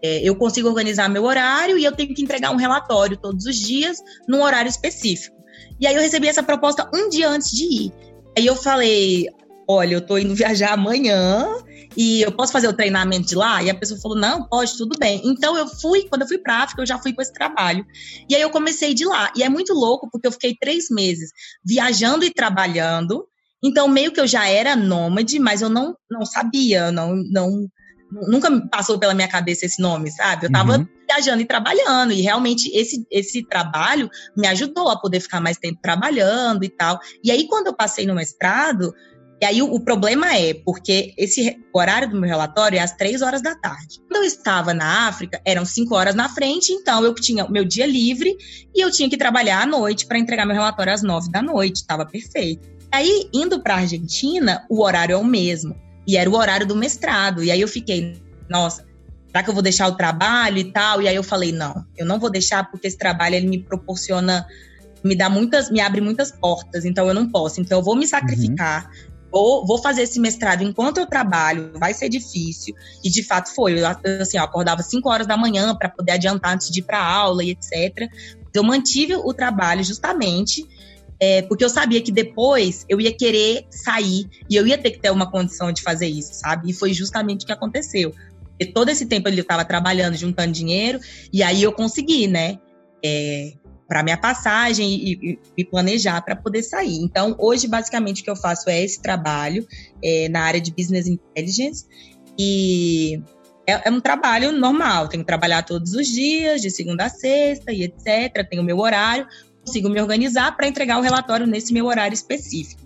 [0.02, 3.56] É, eu consigo organizar meu horário e eu tenho que entregar um relatório todos os
[3.56, 5.36] dias num horário específico.
[5.80, 7.94] E aí eu recebi essa proposta um dia antes de ir.
[8.38, 9.28] Aí eu falei:
[9.68, 11.48] olha, eu tô indo viajar amanhã
[11.96, 13.62] e eu posso fazer o treinamento de lá?
[13.62, 15.22] E a pessoa falou, não, pode, tudo bem.
[15.26, 17.86] Então eu fui, quando eu fui pra África, eu já fui com esse trabalho.
[18.30, 19.32] E aí eu comecei de lá.
[19.36, 21.32] E é muito louco, porque eu fiquei três meses
[21.66, 23.26] viajando e trabalhando.
[23.64, 27.68] Então, meio que eu já era nômade, mas eu não, não sabia, não, não,
[28.28, 30.46] nunca passou pela minha cabeça esse nome, sabe?
[30.46, 30.88] Eu tava uhum.
[31.08, 35.80] viajando e trabalhando, e realmente esse, esse trabalho me ajudou a poder ficar mais tempo
[35.82, 37.00] trabalhando e tal.
[37.24, 38.94] E aí, quando eu passei no mestrado,
[39.44, 43.22] e aí o, o, problema é porque esse horário do meu relatório é às três
[43.22, 44.00] horas da tarde.
[44.08, 47.66] Quando eu estava na África, eram cinco horas na frente, então eu tinha o meu
[47.66, 48.38] dia livre
[48.74, 51.82] e eu tinha que trabalhar à noite para entregar meu relatório às nove da noite.
[51.82, 52.70] Estava perfeito.
[52.89, 55.76] Aí, indo para a Argentina, o horário é o mesmo.
[56.08, 57.44] E era o horário do mestrado.
[57.44, 58.16] E aí eu fiquei,
[58.50, 58.86] nossa,
[59.28, 61.02] será que eu vou deixar o trabalho e tal?
[61.02, 64.48] E aí eu falei, não, eu não vou deixar porque esse trabalho ele me proporciona
[65.04, 67.60] me dá muitas, me abre muitas portas, então eu não posso.
[67.60, 71.94] Então eu vou me sacrificar, uhum vou, vou fazer esse mestrado enquanto eu trabalho, vai
[71.94, 72.76] ser difícil.
[73.04, 73.80] E de fato foi.
[73.80, 73.88] Eu,
[74.22, 77.44] assim, eu acordava 5 horas da manhã para poder adiantar antes de ir para aula
[77.44, 78.08] e etc.
[78.54, 80.66] Eu mantive o trabalho justamente
[81.20, 85.00] é, porque eu sabia que depois eu ia querer sair e eu ia ter que
[85.00, 86.70] ter uma condição de fazer isso, sabe?
[86.70, 88.14] E foi justamente o que aconteceu.
[88.50, 91.00] Porque todo esse tempo eu estava trabalhando, juntando dinheiro,
[91.32, 92.60] e aí eu consegui, né?
[93.04, 93.54] É,
[93.94, 96.98] para minha passagem e, me planejar para poder sair.
[96.98, 99.68] Então, hoje, basicamente, o que eu faço é esse trabalho
[100.04, 101.86] é, na área de Business Intelligence
[102.36, 103.22] e
[103.68, 105.08] é, é, um trabalho normal.
[105.10, 108.50] Tenho que trabalhar todos os dias, de segunda a sexta e etc.
[108.50, 109.28] Tenho meu horário,
[109.64, 112.82] consigo me organizar para entregar o relatório nesse meu horário específico.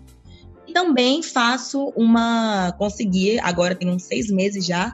[0.67, 4.93] E também faço uma, consegui, agora tem uns seis meses já,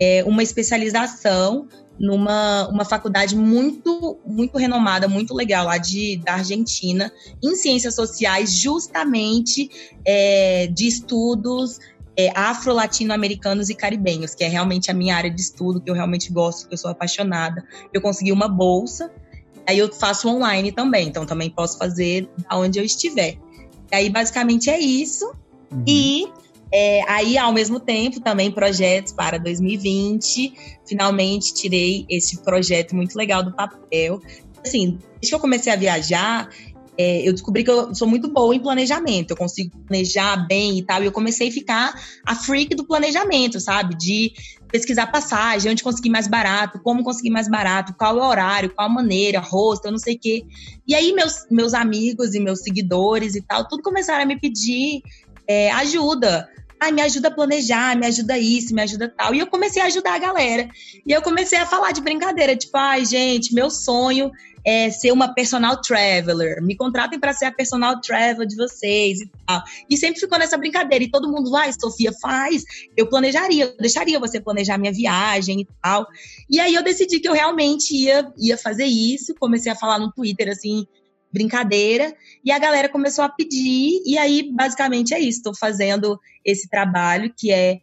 [0.00, 1.68] é, uma especialização
[1.98, 8.52] numa uma faculdade muito muito renomada, muito legal lá de, da Argentina, em ciências sociais,
[8.52, 9.70] justamente
[10.04, 11.78] é, de estudos
[12.16, 16.32] é, afro-latino-americanos e caribenhos, que é realmente a minha área de estudo, que eu realmente
[16.32, 17.64] gosto, que eu sou apaixonada.
[17.92, 19.10] Eu consegui uma bolsa,
[19.66, 23.36] aí eu faço online também, então também posso fazer onde eu estiver.
[23.90, 25.26] E aí, basicamente, é isso.
[25.70, 25.84] Uhum.
[25.86, 26.26] E
[26.76, 30.52] é, aí, ao mesmo tempo, também projetos para 2020.
[30.84, 34.20] Finalmente tirei esse projeto muito legal do papel.
[34.60, 36.50] Assim, desde que eu comecei a viajar,
[36.98, 40.82] é, eu descobri que eu sou muito boa em planejamento, eu consigo planejar bem e
[40.82, 41.94] tal, e eu comecei a ficar
[42.26, 43.96] a freak do planejamento, sabe?
[43.96, 44.32] De
[44.72, 49.38] pesquisar passagem, onde conseguir mais barato, como conseguir mais barato, qual é horário, qual maneira,
[49.38, 50.44] rosto, eu não sei o quê.
[50.88, 55.02] E aí meus, meus amigos e meus seguidores e tal, tudo começaram a me pedir
[55.46, 56.48] é, ajuda
[56.80, 59.34] Ai, me ajuda a planejar, me ajuda isso, me ajuda tal.
[59.34, 60.68] E eu comecei a ajudar a galera.
[61.06, 64.30] E eu comecei a falar de brincadeira, tipo, ai, gente, meu sonho
[64.64, 66.62] é ser uma personal traveler.
[66.62, 69.62] Me contratem para ser a personal traveler de vocês e tal.
[69.90, 71.04] E sempre ficou nessa brincadeira.
[71.04, 72.64] E todo mundo, vai, Sofia, faz.
[72.96, 76.06] Eu planejaria, eu deixaria você planejar minha viagem e tal.
[76.48, 79.34] E aí eu decidi que eu realmente ia, ia fazer isso.
[79.38, 80.86] Comecei a falar no Twitter, assim,
[81.34, 82.14] brincadeira,
[82.44, 87.34] e a galera começou a pedir, e aí basicamente é isso, estou fazendo esse trabalho
[87.36, 87.80] que é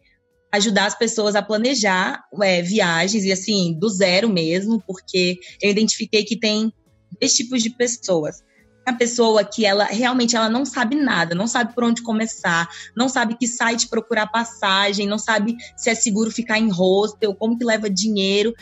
[0.50, 6.24] ajudar as pessoas a planejar é, viagens, e assim, do zero mesmo, porque eu identifiquei
[6.24, 6.72] que tem
[7.20, 8.42] dois tipos de pessoas.
[8.84, 13.08] A pessoa que ela realmente ela não sabe nada, não sabe por onde começar, não
[13.08, 17.64] sabe que site procurar passagem, não sabe se é seguro ficar em hostel, como que
[17.64, 18.52] leva dinheiro.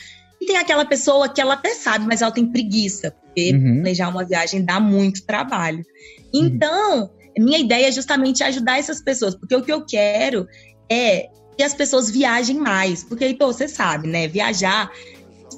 [0.40, 3.74] E tem aquela pessoa que ela até sabe, mas ela tem preguiça, porque uhum.
[3.74, 5.84] planejar uma viagem dá muito trabalho.
[6.32, 7.44] Então, uhum.
[7.44, 10.48] minha ideia é justamente ajudar essas pessoas, porque o que eu quero
[10.90, 13.04] é que as pessoas viajem mais.
[13.04, 14.26] Porque, então, você sabe, né?
[14.26, 14.90] Viajar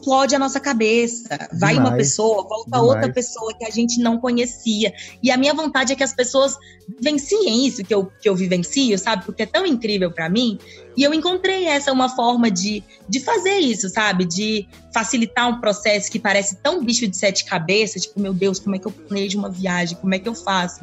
[0.03, 1.49] explode a nossa cabeça.
[1.53, 1.79] Vai Demais.
[1.79, 2.89] uma pessoa, volta Demais.
[2.89, 4.93] outra pessoa que a gente não conhecia.
[5.23, 8.99] E a minha vontade é que as pessoas vivenciem isso que eu, que eu vivencio,
[8.99, 9.25] sabe?
[9.25, 10.59] Porque é tão incrível para mim.
[10.97, 14.25] E eu encontrei essa uma forma de, de fazer isso, sabe?
[14.25, 18.75] De facilitar um processo que parece tão bicho de sete cabeças, tipo, meu Deus, como
[18.75, 19.97] é que eu planejo uma viagem?
[19.97, 20.81] Como é que eu faço?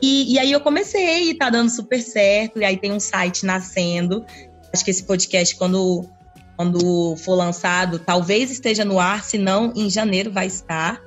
[0.00, 2.60] E, e aí eu comecei e tá dando super certo.
[2.60, 4.24] E aí tem um site nascendo.
[4.72, 6.08] Acho que esse podcast, quando
[6.56, 11.02] quando for lançado, talvez esteja no ar, se não, em janeiro vai estar.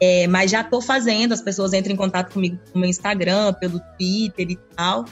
[0.00, 3.78] É, mas já estou fazendo, as pessoas entram em contato comigo no meu Instagram, pelo
[3.98, 5.04] Twitter e tal.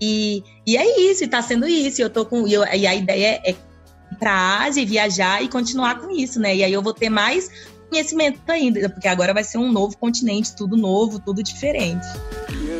[0.00, 2.00] E, e é isso, está sendo isso.
[2.00, 3.56] Eu tô com, e, eu, e a ideia é ir
[4.18, 6.56] para a Ásia, viajar e continuar com isso, né?
[6.56, 7.50] E aí eu vou ter mais
[7.90, 12.06] conhecimento ainda, porque agora vai ser um novo continente, tudo novo, tudo diferente.
[12.50, 12.70] E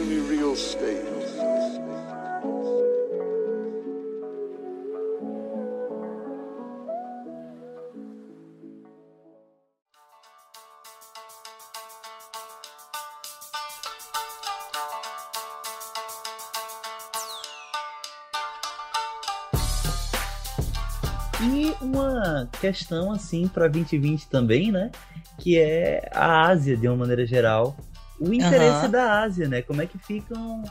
[22.42, 24.90] uma questão assim para 2020 também, né?
[25.38, 27.76] Que é a Ásia de uma maneira geral.
[28.20, 28.90] O interesse uhum.
[28.90, 29.62] da Ásia, né?
[29.62, 30.62] Como é que ficam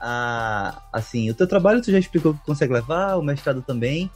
[0.00, 4.10] a assim, o teu trabalho tu já explicou que consegue levar, o mestrado também.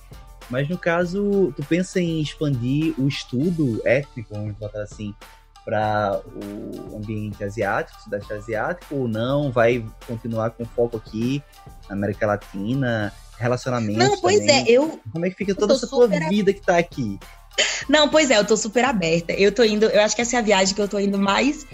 [0.48, 5.14] Mas no caso, tu pensa em expandir o estudo étnico, vamos botar assim,
[5.64, 9.52] para o ambiente asiático, sudeste asiático, ou não?
[9.52, 11.42] Vai continuar com foco aqui
[11.88, 13.12] na América Latina?
[13.40, 13.98] Relacionamentos.
[13.98, 14.64] Não, pois também.
[14.64, 15.00] é, eu.
[15.12, 17.18] Como é que fica toda essa tua vida que tá aqui?
[17.88, 19.32] Não, pois é, eu tô super aberta.
[19.32, 21.66] Eu tô indo, eu acho que essa é a viagem que eu tô indo mais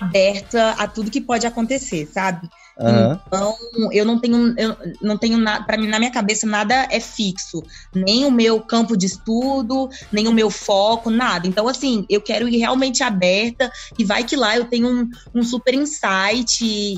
[0.00, 2.48] aberta a tudo que pode acontecer, sabe?
[2.78, 3.20] Uhum.
[3.26, 3.54] Então,
[3.92, 7.62] eu não tenho, eu não tenho nada, para mim, na minha cabeça, nada é fixo.
[7.94, 11.46] Nem o meu campo de estudo, nem o meu foco, nada.
[11.46, 15.42] Então, assim, eu quero ir realmente aberta e vai que lá eu tenho um, um
[15.42, 16.94] super insight e,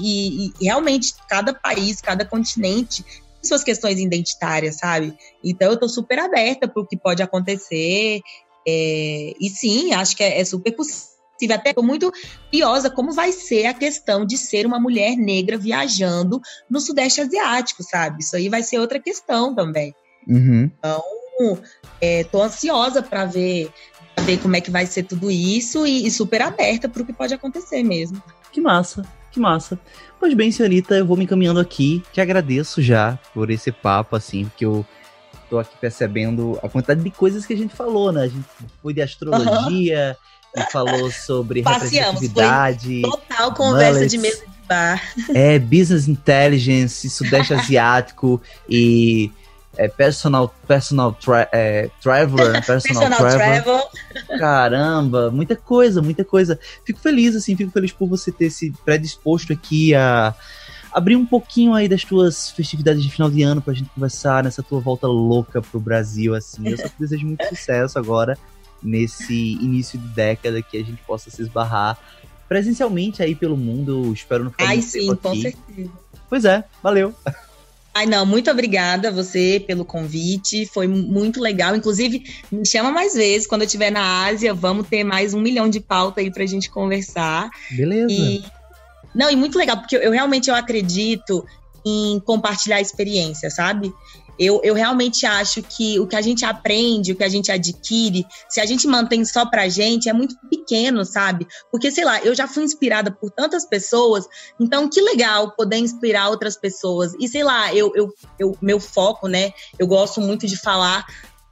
[0.46, 3.04] e, e realmente cada país, cada continente
[3.42, 5.14] suas questões identitárias, sabe?
[5.42, 8.20] Então eu tô super aberta para o que pode acontecer.
[8.66, 11.12] É, e sim, acho que é, é super possível.
[11.50, 12.12] Até estou muito
[12.50, 16.40] curiosa como vai ser a questão de ser uma mulher negra viajando
[16.70, 18.22] no Sudeste Asiático, sabe?
[18.22, 19.92] Isso aí vai ser outra questão também.
[20.28, 20.70] Uhum.
[20.78, 21.02] Então,
[22.00, 23.72] estou é, ansiosa para ver,
[24.20, 27.12] ver como é que vai ser tudo isso e, e super aberta para o que
[27.12, 28.22] pode acontecer mesmo.
[28.52, 29.02] Que massa.
[29.32, 29.78] Que massa.
[30.20, 32.02] Pois bem, senhorita, eu vou me encaminhando aqui.
[32.12, 34.84] Te agradeço já por esse papo, assim, porque eu
[35.48, 38.22] tô aqui percebendo a quantidade de coisas que a gente falou, né?
[38.24, 38.44] A gente
[38.82, 40.16] foi de astrologia,
[40.54, 40.62] uhum.
[40.62, 43.02] e falou sobre Passeamos, representatividade.
[43.02, 44.12] Total conversa mullets.
[44.12, 49.30] de mesa de É Business Intelligence, Sudeste Asiático e
[49.76, 53.62] é, personal personal tra é, traveler, personal, personal travel.
[53.62, 54.38] travel.
[54.38, 56.58] Caramba, muita coisa, muita coisa.
[56.84, 60.34] Fico feliz assim, fico feliz por você ter se predisposto aqui a
[60.92, 64.62] abrir um pouquinho aí das tuas festividades de final de ano pra gente conversar nessa
[64.62, 66.68] tua volta louca pro Brasil, assim.
[66.68, 68.36] Eu só te desejo muito sucesso agora,
[68.82, 71.98] nesse início de década, que a gente possa se esbarrar
[72.46, 74.12] presencialmente aí pelo mundo.
[74.12, 75.90] Espero não ficar Ai, sim, com certeza.
[76.28, 77.14] Pois é, valeu.
[77.94, 80.64] Ai, não, muito obrigada a você pelo convite.
[80.66, 81.76] Foi muito legal.
[81.76, 83.46] Inclusive, me chama mais vezes.
[83.46, 86.70] Quando eu estiver na Ásia, vamos ter mais um milhão de pauta aí pra gente
[86.70, 87.50] conversar.
[87.70, 88.10] Beleza.
[88.10, 88.42] E
[89.14, 91.44] não, e muito legal, porque eu realmente eu acredito
[91.84, 93.92] em compartilhar experiência, sabe?
[94.38, 98.24] Eu, eu realmente acho que o que a gente aprende, o que a gente adquire,
[98.48, 101.46] se a gente mantém só pra gente, é muito pequeno, sabe?
[101.70, 104.26] Porque, sei lá, eu já fui inspirada por tantas pessoas,
[104.58, 107.14] então que legal poder inspirar outras pessoas.
[107.20, 109.52] E sei lá, eu, eu, eu meu foco, né?
[109.78, 111.04] Eu gosto muito de falar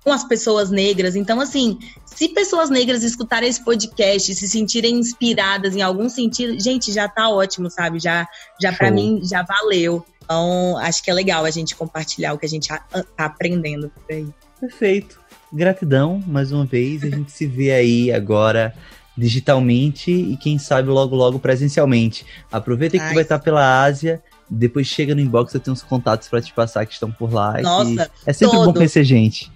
[0.02, 1.14] com as pessoas negras.
[1.14, 6.92] Então, assim, se pessoas negras escutarem esse podcast, se sentirem inspiradas em algum sentido, gente,
[6.92, 7.98] já tá ótimo, sabe?
[7.98, 8.26] Já,
[8.60, 10.04] já para mim, já valeu.
[10.30, 12.84] Então, acho que é legal a gente compartilhar o que a gente tá
[13.18, 14.28] aprendendo por aí.
[14.60, 15.18] Perfeito.
[15.52, 17.02] Gratidão, mais uma vez.
[17.02, 18.72] A gente se vê aí agora
[19.18, 22.24] digitalmente e quem sabe logo, logo presencialmente.
[22.52, 23.10] Aproveita que Ai.
[23.10, 26.52] tu vai estar pela Ásia depois chega no inbox, eu tenho uns contatos para te
[26.52, 27.60] passar que estão por lá.
[27.62, 28.66] Nossa, é sempre todo.
[28.66, 29.50] bom conhecer gente.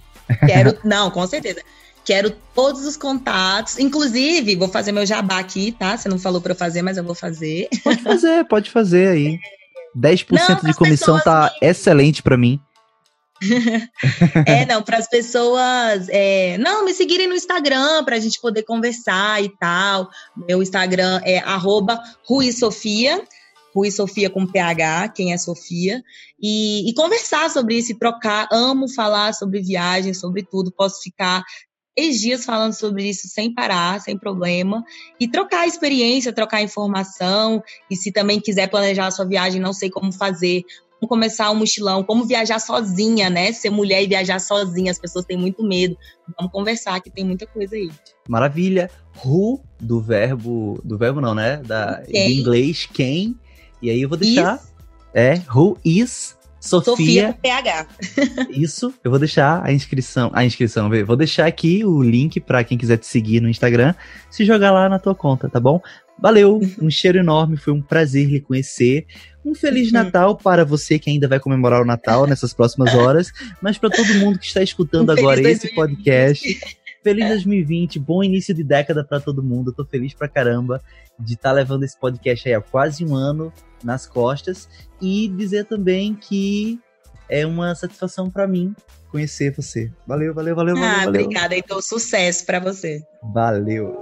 [0.47, 1.61] Quero, não, com certeza.
[2.05, 3.79] Quero todos os contatos.
[3.79, 5.97] Inclusive, vou fazer meu jabá aqui, tá?
[5.97, 7.69] Você não falou para eu fazer, mas eu vou fazer.
[7.83, 9.39] Pode fazer, pode fazer aí.
[9.97, 12.61] 10% não, de comissão tá excelente para mim.
[14.47, 16.09] é, não, para as pessoas.
[16.09, 20.09] É, não, me seguirem no Instagram para a gente poder conversar e tal.
[20.37, 21.43] Meu Instagram é
[22.27, 23.23] RuiSofia.
[23.75, 26.01] Rui Sofia com PH, quem é Sofia,
[26.41, 28.47] e, e, conversar sobre isso e trocar.
[28.53, 30.71] Amo falar sobre viagem, sobre tudo.
[30.71, 31.43] Posso ficar
[31.97, 34.85] três dias falando sobre isso sem parar, sem problema,
[35.19, 37.63] e trocar experiência, trocar informação.
[37.91, 40.63] E se também quiser planejar a sua viagem, não sei como fazer,
[40.99, 43.53] como começar um mochilão, como viajar sozinha, né?
[43.53, 45.97] Ser mulher e viajar sozinha, as pessoas têm muito medo.
[46.37, 47.91] Vamos conversar, que tem muita coisa aí.
[48.29, 48.91] Maravilha.
[49.25, 50.81] Who, do verbo.
[50.85, 51.59] Do verbo não, né?
[51.59, 53.37] Da, em inglês, quem
[53.85, 54.57] e aí eu vou deixar.
[54.57, 54.75] Is.
[55.13, 57.87] É, who is Sofia, Sofia PH.
[58.51, 62.79] Isso, eu vou deixar a inscrição, a inscrição, vou deixar aqui o link para quem
[62.79, 63.95] quiser te seguir no Instagram,
[64.31, 65.79] se jogar lá na tua conta, tá bom?
[66.19, 69.05] Valeu, um cheiro enorme, foi um prazer lhe conhecer.
[69.45, 69.93] Um feliz uhum.
[69.93, 74.15] Natal para você que ainda vai comemorar o Natal nessas próximas horas, mas para todo
[74.15, 76.49] mundo que está escutando um agora esse podcast.
[77.03, 79.69] Feliz 2020, bom início de década para todo mundo.
[79.69, 80.81] Eu tô feliz pra caramba
[81.21, 83.53] de estar tá levando esse podcast aí há quase um ano
[83.85, 84.69] nas costas
[85.01, 86.81] e dizer também que
[87.29, 88.75] é uma satisfação para mim
[89.11, 89.93] conhecer você.
[90.07, 90.91] Valeu, valeu, valeu, valeu.
[90.91, 91.23] Ah, valeu.
[91.23, 93.01] obrigada, então sucesso para você.
[93.23, 93.97] Valeu.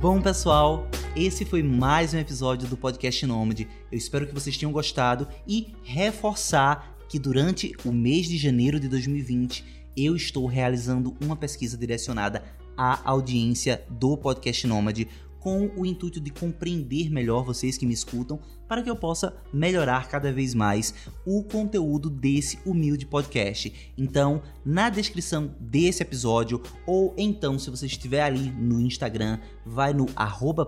[0.00, 3.68] Bom, pessoal, esse foi mais um episódio do podcast Nômade.
[3.90, 8.88] Eu espero que vocês tenham gostado e reforçar que durante o mês de janeiro de
[8.88, 12.42] 2020 eu estou realizando uma pesquisa direcionada
[12.76, 15.08] à audiência do podcast Nômade
[15.46, 20.08] com o intuito de compreender melhor vocês que me escutam, para que eu possa melhorar
[20.08, 20.92] cada vez mais
[21.24, 23.92] o conteúdo desse humilde podcast.
[23.96, 30.06] Então, na descrição desse episódio, ou então, se você estiver ali no Instagram, vai no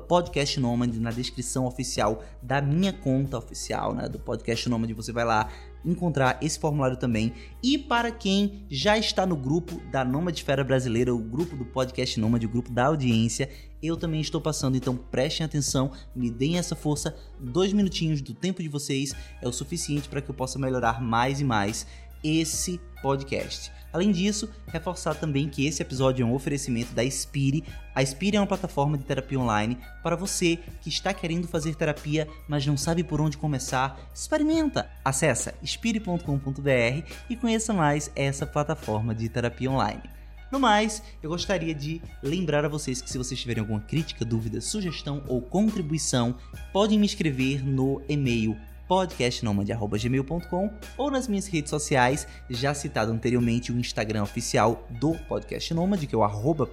[0.06, 5.50] podcastnomad na descrição oficial da minha conta oficial, né, do Podcast Nômade, você vai lá
[5.85, 7.33] encontrar esse formulário também.
[7.62, 12.47] E para quem já está no grupo da Nomadesfera Brasileira, o grupo do Podcast Nômade,
[12.47, 13.49] o grupo da audiência,
[13.83, 17.16] eu também estou passando, então prestem atenção, me deem essa força.
[17.39, 21.41] Dois minutinhos do tempo de vocês é o suficiente para que eu possa melhorar mais
[21.41, 21.87] e mais
[22.22, 23.78] esse podcast.
[23.93, 27.64] Além disso, reforçar também que esse episódio é um oferecimento da Spire.
[27.95, 32.28] A Spire é uma plataforma de terapia online para você que está querendo fazer terapia,
[32.47, 33.99] mas não sabe por onde começar.
[34.14, 34.91] Experimenta!
[35.05, 40.03] Acesse spire.com.br e conheça mais essa plataforma de terapia online.
[40.51, 44.62] No mais, eu gostaria de lembrar a vocês que se vocês tiverem alguma crítica, dúvida,
[44.62, 46.36] sugestão ou contribuição,
[46.72, 48.57] podem me escrever no e-mail
[48.89, 56.04] podcastnomad.gmail.com ou nas minhas redes sociais, já citado anteriormente o Instagram oficial do Podcast Nomad,
[56.04, 56.68] que é o arroba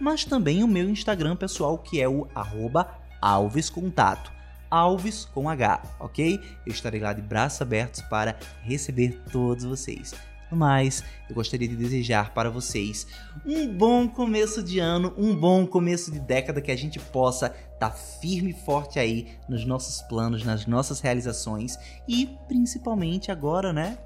[0.00, 4.32] mas também o meu Instagram pessoal, que é o arroba alvescontato.
[4.70, 6.40] Alves com H, ok?
[6.66, 10.12] Eu estarei lá de braços abertos para receber todos vocês.
[10.54, 13.08] No mais, eu gostaria de desejar para vocês
[13.44, 17.90] um bom começo de ano, um bom começo de década, que a gente possa estar
[17.90, 21.76] tá firme e forte aí nos nossos planos, nas nossas realizações
[22.06, 23.98] e principalmente agora, né?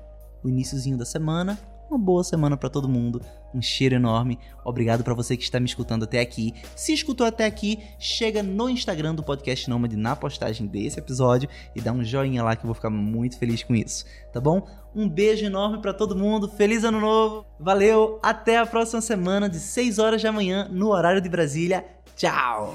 [0.42, 1.58] O iníciozinho da semana,
[1.88, 3.20] uma boa semana para todo mundo.
[3.54, 4.38] Um cheiro enorme.
[4.64, 6.54] Obrigado para você que está me escutando até aqui.
[6.76, 11.80] Se escutou até aqui, chega no Instagram do Podcast Nômade na postagem desse episódio e
[11.80, 14.66] dá um joinha lá que eu vou ficar muito feliz com isso, tá bom?
[14.94, 16.48] Um beijo enorme para todo mundo.
[16.48, 17.46] Feliz ano novo.
[17.58, 18.18] Valeu.
[18.22, 21.84] Até a próxima semana de 6 horas da manhã no horário de Brasília.
[22.16, 22.74] Tchau.